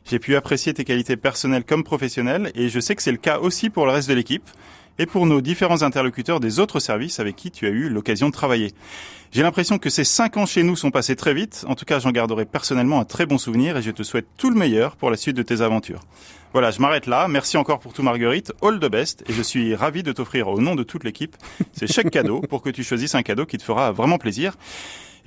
[0.07, 3.39] J'ai pu apprécier tes qualités personnelles comme professionnelles et je sais que c'est le cas
[3.39, 4.49] aussi pour le reste de l'équipe
[4.99, 8.33] et pour nos différents interlocuteurs des autres services avec qui tu as eu l'occasion de
[8.33, 8.73] travailler.
[9.33, 11.65] J'ai l'impression que ces cinq ans chez nous sont passés très vite.
[11.69, 14.49] En tout cas, j'en garderai personnellement un très bon souvenir et je te souhaite tout
[14.49, 16.01] le meilleur pour la suite de tes aventures.
[16.53, 17.27] Voilà, je m'arrête là.
[17.27, 18.53] Merci encore pour tout, Marguerite.
[18.63, 19.25] All the best.
[19.29, 21.37] Et je suis ravi de t'offrir au nom de toute l'équipe
[21.73, 24.55] ces chèques cadeaux pour que tu choisisses un cadeau qui te fera vraiment plaisir.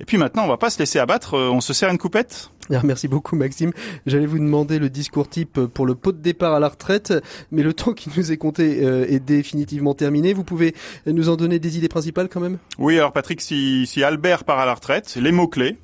[0.00, 1.34] Et puis maintenant, on va pas se laisser abattre.
[1.34, 2.50] Euh, on se sert une coupette.
[2.70, 3.72] Ah, merci beaucoup Maxime.
[4.04, 7.14] J'allais vous demander le discours type pour le pot de départ à la retraite,
[7.50, 10.34] mais le temps qui nous est compté euh, est définitivement terminé.
[10.34, 10.74] Vous pouvez
[11.06, 12.58] nous en donner des idées principales quand même?
[12.76, 15.78] Oui, alors Patrick, si, si Albert part à la retraite, les mots-clés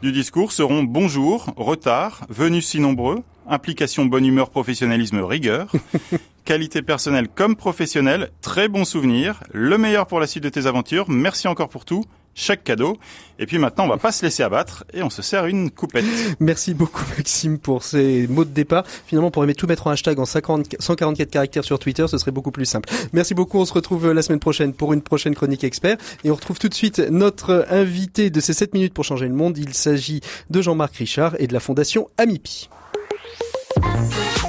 [0.00, 5.72] du discours seront bonjour, retard, venus si nombreux, implication, bonne humeur, professionnalisme, rigueur,
[6.44, 11.10] qualité personnelle comme professionnelle, très bon souvenir, le meilleur pour la suite de tes aventures,
[11.10, 12.04] merci encore pour tout,
[12.38, 12.96] chaque cadeau.
[13.40, 16.04] Et puis maintenant, on va pas se laisser abattre et on se sert une coupette.
[16.40, 18.84] Merci beaucoup Maxime pour ces mots de départ.
[19.06, 22.30] Finalement, on pourrait tout mettre en hashtag en 50, 144 caractères sur Twitter, ce serait
[22.30, 22.88] beaucoup plus simple.
[23.12, 25.96] Merci beaucoup, on se retrouve la semaine prochaine pour une prochaine chronique expert.
[26.24, 29.34] Et on retrouve tout de suite notre invité de ces 7 minutes pour changer le
[29.34, 29.58] monde.
[29.58, 30.20] Il s'agit
[30.50, 32.68] de Jean-Marc Richard et de la fondation Amipi.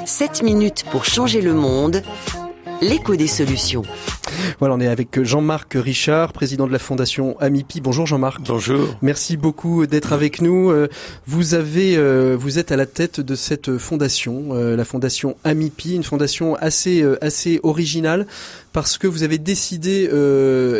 [0.05, 2.03] 7 minutes pour changer le monde.
[2.81, 3.83] L'écho des solutions.
[4.59, 7.81] Voilà, on est avec Jean-Marc Richard, président de la fondation Amipi.
[7.81, 8.41] Bonjour Jean-Marc.
[8.47, 8.95] Bonjour.
[9.01, 10.71] Merci beaucoup d'être avec nous.
[10.71, 10.87] Euh,
[11.27, 15.95] vous avez, euh, vous êtes à la tête de cette fondation, euh, la fondation Amipi,
[15.95, 18.25] une fondation assez assez originale
[18.71, 20.03] parce que vous avez décidé,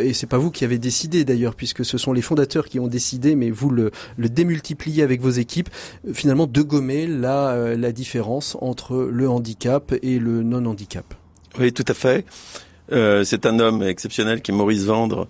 [0.06, 2.88] et c'est pas vous qui avez décidé d'ailleurs, puisque ce sont les fondateurs qui ont
[2.88, 5.70] décidé, mais vous le, le démultipliez avec vos équipes,
[6.14, 11.19] finalement de gommer la la différence entre le handicap et le non handicap.
[11.58, 12.26] Oui, tout à fait.
[12.92, 15.28] Euh, c'est un homme exceptionnel qui est Maurice Vendre,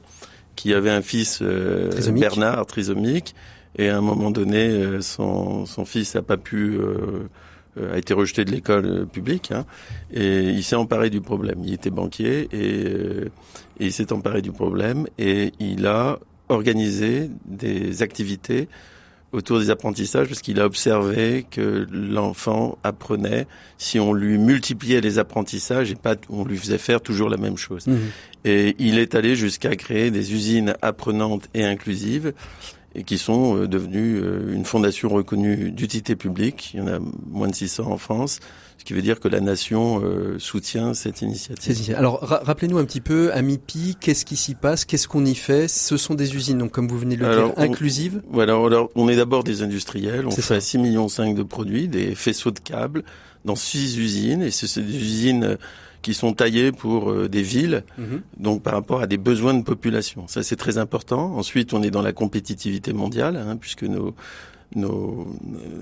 [0.56, 3.36] qui avait un fils euh, Bernard trisomique,
[3.78, 6.80] et à un moment donné, euh, son, son fils n'a pas pu
[7.94, 9.66] a été rejeté de l'école publique, hein,
[10.12, 11.62] et il s'est emparé du problème.
[11.64, 13.28] Il était banquier et,
[13.80, 18.68] et il s'est emparé du problème et il a organisé des activités
[19.32, 25.20] autour des apprentissages parce qu'il a observé que l'enfant apprenait si on lui multipliait les
[25.20, 27.88] apprentissages et pas on lui faisait faire toujours la même chose.
[27.88, 27.98] Mmh.
[28.46, 32.34] Et il est allé jusqu'à créer des usines apprenantes et inclusives
[32.96, 36.72] et qui sont euh, devenues euh, une fondation reconnue d'utilité publique.
[36.74, 38.40] Il y en a moins de 600 en France
[38.80, 41.94] ce qui veut dire que la nation euh, soutient cette initiative.
[41.98, 45.68] Alors rappelez-nous un petit peu, à MIPI, qu'est-ce qui s'y passe, qu'est-ce qu'on y fait?
[45.68, 49.10] Ce sont des usines, donc comme vous venez de le dire, inclusives Voilà, alors on
[49.10, 53.04] est d'abord des industriels, on fait 6,5 millions de produits, des faisceaux de câbles
[53.44, 55.56] dans six usines, et c'est des usines euh,
[56.02, 58.22] qui sont taillées pour euh, des villes, mhm.
[58.38, 60.26] donc par rapport à des besoins de population.
[60.28, 61.36] Ça, c'est très important.
[61.36, 64.16] Ensuite, on est dans la compétitivité mondiale, hein, puisque nos,
[64.76, 65.28] nos,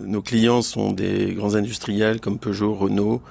[0.05, 3.21] nos clients sont des grands industriels comme Peugeot, Renault,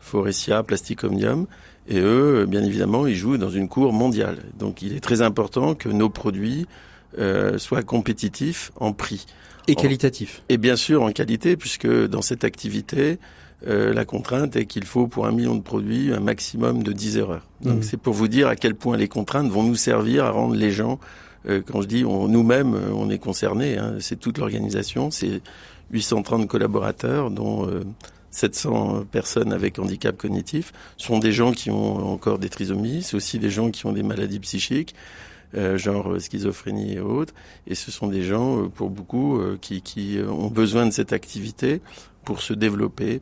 [0.00, 1.46] Forestia, Plastic Omnium.
[1.88, 4.38] Et eux, bien évidemment, ils jouent dans une cour mondiale.
[4.58, 6.66] Donc il est très important que nos produits
[7.18, 9.26] euh, soient compétitifs en prix.
[9.68, 10.42] Et qualitatifs.
[10.48, 13.18] Et bien sûr en qualité, puisque dans cette activité,
[13.66, 17.18] euh, la contrainte est qu'il faut pour un million de produits un maximum de 10
[17.18, 17.46] erreurs.
[17.60, 17.82] Donc mmh.
[17.82, 20.72] c'est pour vous dire à quel point les contraintes vont nous servir à rendre les
[20.72, 20.98] gens
[21.66, 23.78] quand je dis nous-mêmes, euh, on est concernés.
[23.78, 25.40] Hein, c'est toute l'organisation, c'est
[25.90, 27.68] 830 collaborateurs, dont
[28.30, 30.72] 700 euh, personnes avec handicap cognitif.
[30.96, 33.92] Ce sont des gens qui ont encore des trisomies, c'est aussi des gens qui ont
[33.92, 34.94] des maladies psychiques.
[35.74, 37.34] genre schizophrénie et autres,
[37.66, 41.82] et ce sont des gens, pour beaucoup, qui, qui ont besoin de cette activité
[42.24, 43.20] pour se développer.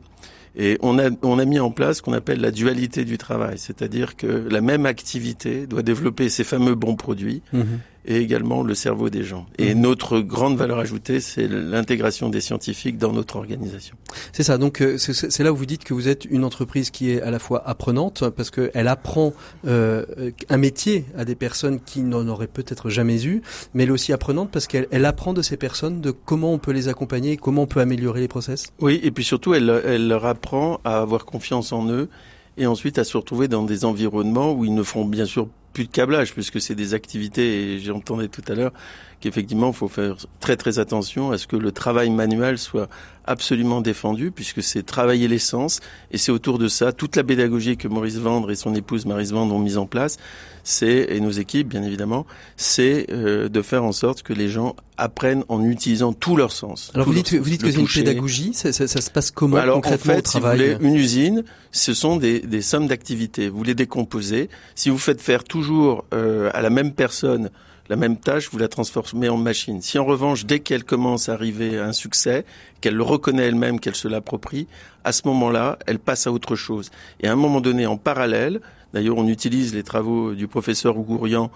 [0.55, 3.57] Et on a, on a mis en place ce qu'on appelle la dualité du travail,
[3.57, 7.63] c'est-à-dire que la même activité doit développer ces fameux bons produits, mmh
[8.05, 9.45] et également le cerveau des gens.
[9.57, 9.79] Et mmh.
[9.79, 13.95] notre grande valeur ajoutée, c'est l'intégration des scientifiques dans notre organisation.
[14.33, 14.57] C'est ça.
[14.57, 17.31] Donc euh, c'est là où vous dites que vous êtes une entreprise qui est à
[17.31, 19.33] la fois apprenante parce qu'elle apprend
[19.67, 20.05] euh,
[20.49, 23.41] un métier à des personnes qui n'en auraient peut-être jamais eu,
[23.73, 26.57] mais elle est aussi apprenante parce qu'elle elle apprend de ces personnes de comment on
[26.57, 28.67] peut les accompagner, comment on peut améliorer les process.
[28.79, 32.09] Oui, et puis surtout, elle, elle leur apprend à avoir confiance en eux
[32.57, 35.85] et ensuite à se retrouver dans des environnements où ils ne feront bien sûr plus
[35.85, 38.73] de câblage puisque c'est des activités et j'entendais tout à l'heure
[39.21, 42.89] qu'effectivement il faut faire très très attention à ce que le travail manuel soit
[43.25, 45.79] absolument défendu puisque c'est travailler l'essence
[46.11, 49.31] et c'est autour de ça toute la pédagogie que Maurice Vendre et son épouse Marise
[49.31, 50.17] Vendre ont mise en place
[50.63, 52.25] c'est et nos équipes bien évidemment
[52.57, 56.91] c'est euh, de faire en sorte que les gens apprennent en utilisant tout leur sens.
[56.93, 59.57] Alors vous dites, vous dites que c'est une pédagogie, ça, ça, ça, se passe comment
[59.57, 62.61] Alors, concrètement en fait, au travail si vous voulez, une usine, ce sont des, des
[62.61, 63.49] sommes d'activités.
[63.49, 64.49] Vous les décomposez.
[64.75, 67.49] Si vous faites faire toujours euh, à la même personne
[67.91, 69.81] la même tâche, vous la transformez en machine.
[69.81, 72.45] Si en revanche, dès qu'elle commence à arriver à un succès,
[72.79, 74.67] qu'elle le reconnaît elle-même, qu'elle se l'approprie,
[75.03, 76.89] à ce moment-là, elle passe à autre chose.
[77.19, 78.61] Et à un moment donné, en parallèle,
[78.93, 81.51] d'ailleurs, on utilise les travaux du professeur Ougourian,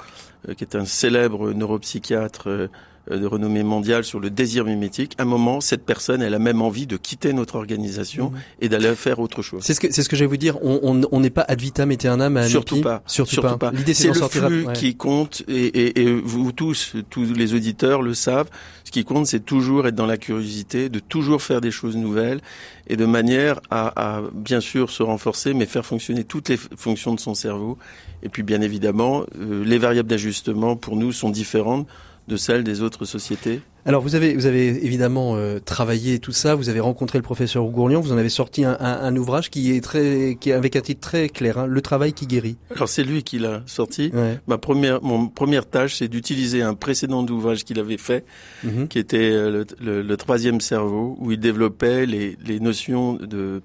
[0.50, 2.68] euh, qui est un célèbre neuropsychiatre euh,
[3.10, 6.62] de renommée mondiale sur le désir mimétique, à un moment, cette personne, elle a même
[6.62, 8.38] envie de quitter notre organisation mhm.
[8.62, 9.62] et d'aller faire autre chose.
[9.64, 10.58] C'est ce que c'est ce que j'allais vous dire.
[10.64, 13.72] On n'est pas ad vitam aeternam à surtout pas, surtout, pas.
[13.72, 18.14] L'idée c'est le flux qui compte et, et, et, vous tous, tous les auditeurs le
[18.14, 18.49] savent.
[18.84, 22.39] Ce qui compte, c'est toujours être dans la curiosité, de toujours faire des choses nouvelles
[22.88, 27.14] et de manière à, à bien sûr se renforcer, mais faire fonctionner toutes les fonctions
[27.14, 27.78] de son cerveau.
[28.24, 31.88] Et puis bien évidemment, euh, les variables d'ajustement pour nous sont différentes
[32.28, 33.61] de celles des autres sociétés?
[33.88, 37.63] Alors vous avez vous avez évidemment euh, travaillé tout ça, vous avez rencontré le professeur
[37.63, 40.76] Ougourlian, vous en avez sorti un, un, un, ouvrage qui est très qui est avec
[40.76, 42.57] un titre très clair, hein, le travail qui guérit.
[42.76, 44.11] Alors c'est lui qui l'a sorti.
[44.47, 48.26] Ma première mon première tâche c'est d'utiliser un précédent ouvrage qu'il avait fait,
[48.63, 48.88] mhm.
[48.88, 53.61] qui était euh, le, le, troisième cerveau, où il développait les, les notions de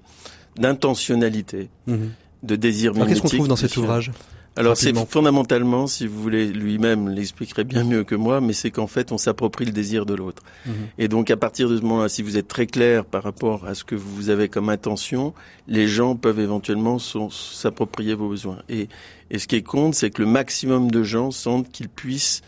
[0.55, 2.11] d'intentionnalité, mhm.
[2.43, 2.93] de désir.
[2.93, 4.11] Qu'est-ce qu'on trouve dans cet ouvrage?
[4.57, 8.87] Alors c'est fondamentalement, si vous voulez, lui-même l'expliquerait bien mieux que moi, mais c'est qu'en
[8.87, 10.43] fait on s'approprie le désir de l'autre.
[10.65, 10.73] Mhm.
[10.97, 13.75] Et donc à partir de ce moment-là, si vous êtes très clair par rapport à
[13.75, 15.33] ce que vous avez comme intention,
[15.67, 18.59] les gens peuvent éventuellement s'approprier vos besoins.
[18.67, 18.89] Et,
[19.29, 22.41] et ce qui compte, c'est que le maximum de gens sentent qu'ils puissent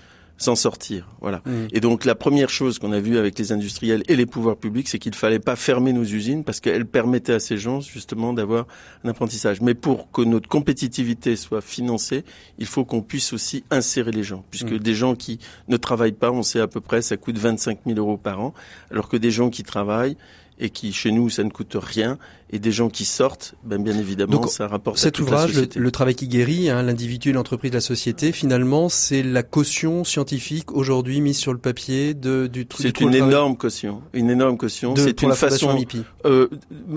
[0.44, 1.08] s'en sortir.
[1.22, 1.42] Voilà.
[1.46, 1.68] Mmh.
[1.72, 4.88] Et donc la première chose qu'on a vue avec les industriels et les pouvoirs publics,
[4.88, 8.68] c'est qu'il fallait pas fermer nos usines parce qu'elles permettaient à ces gens justement d'avoir
[9.04, 9.62] un apprentissage.
[9.62, 12.24] Mais pour que notre compétitivité soit financée,
[12.60, 14.80] il faut qu'on puisse aussi insérer les gens, puisque mmh.
[14.80, 17.98] des gens qui ne travaillent pas, on sait à peu près, ça coûte 25 000
[17.98, 18.54] euros par an,
[18.92, 20.18] alors que des gens qui travaillent,
[20.64, 22.18] et qui chez nous ça ne coûte rien.
[22.50, 25.92] Et des gens qui sortent ben bien évidemment ça rapporte cet à ouvrage le, le,
[25.92, 31.38] travail qui guérit hein, l'individu l'entreprise la société finalement c'est la caution scientifique aujourd'hui mise
[31.38, 34.02] sur le papier de du c'est une énorme caution.
[34.14, 34.96] Une énorme caution.
[34.96, 35.84] C'est une façon
[36.26, 36.48] euh,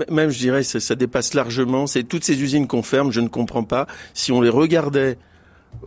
[0.09, 1.87] même je dirais ça, ça dépasse largement.
[1.87, 3.87] C'est toutes ces usines qu'on ferme je ne comprends pas.
[4.13, 5.17] Si on les regardait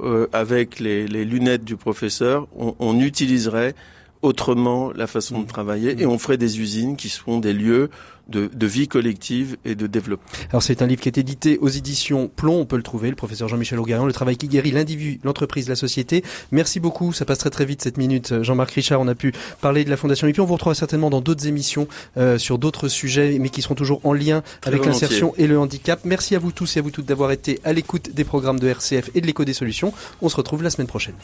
[0.01, 3.75] euh, avec les, les, lunettes du professeur on, on utiliserait
[4.23, 5.47] autrement la façon de mmh.
[5.47, 7.91] travailler et on ferait des usines qui seront des lieux
[8.29, 10.27] de, de, vie collective et de développement.
[10.51, 13.17] Alors c'est un livre qui est édité aux éditions Plomb, on peut le trouver, le
[13.17, 16.23] professeur Jean-Michel Auguerian, Le travail qui guérit l'individu, l'entreprise, la société.
[16.53, 18.43] Merci beaucoup, ça passe très très vite cette minute.
[18.43, 21.21] Jean-Marc Richard, on a pu parler de la Fondation puis On vous retrouvera certainement dans
[21.21, 25.47] d'autres émissions euh, sur d'autres sujets, mais qui seront toujours en lien avec l'insertion et
[25.47, 26.01] le handicap.
[26.05, 28.69] Merci à vous tous et à vous toutes d'avoir été à l'écoute des programmes de
[28.69, 29.93] RCF et de l'écho des solutions.
[30.23, 31.15] On se retrouve la semaine prochaine.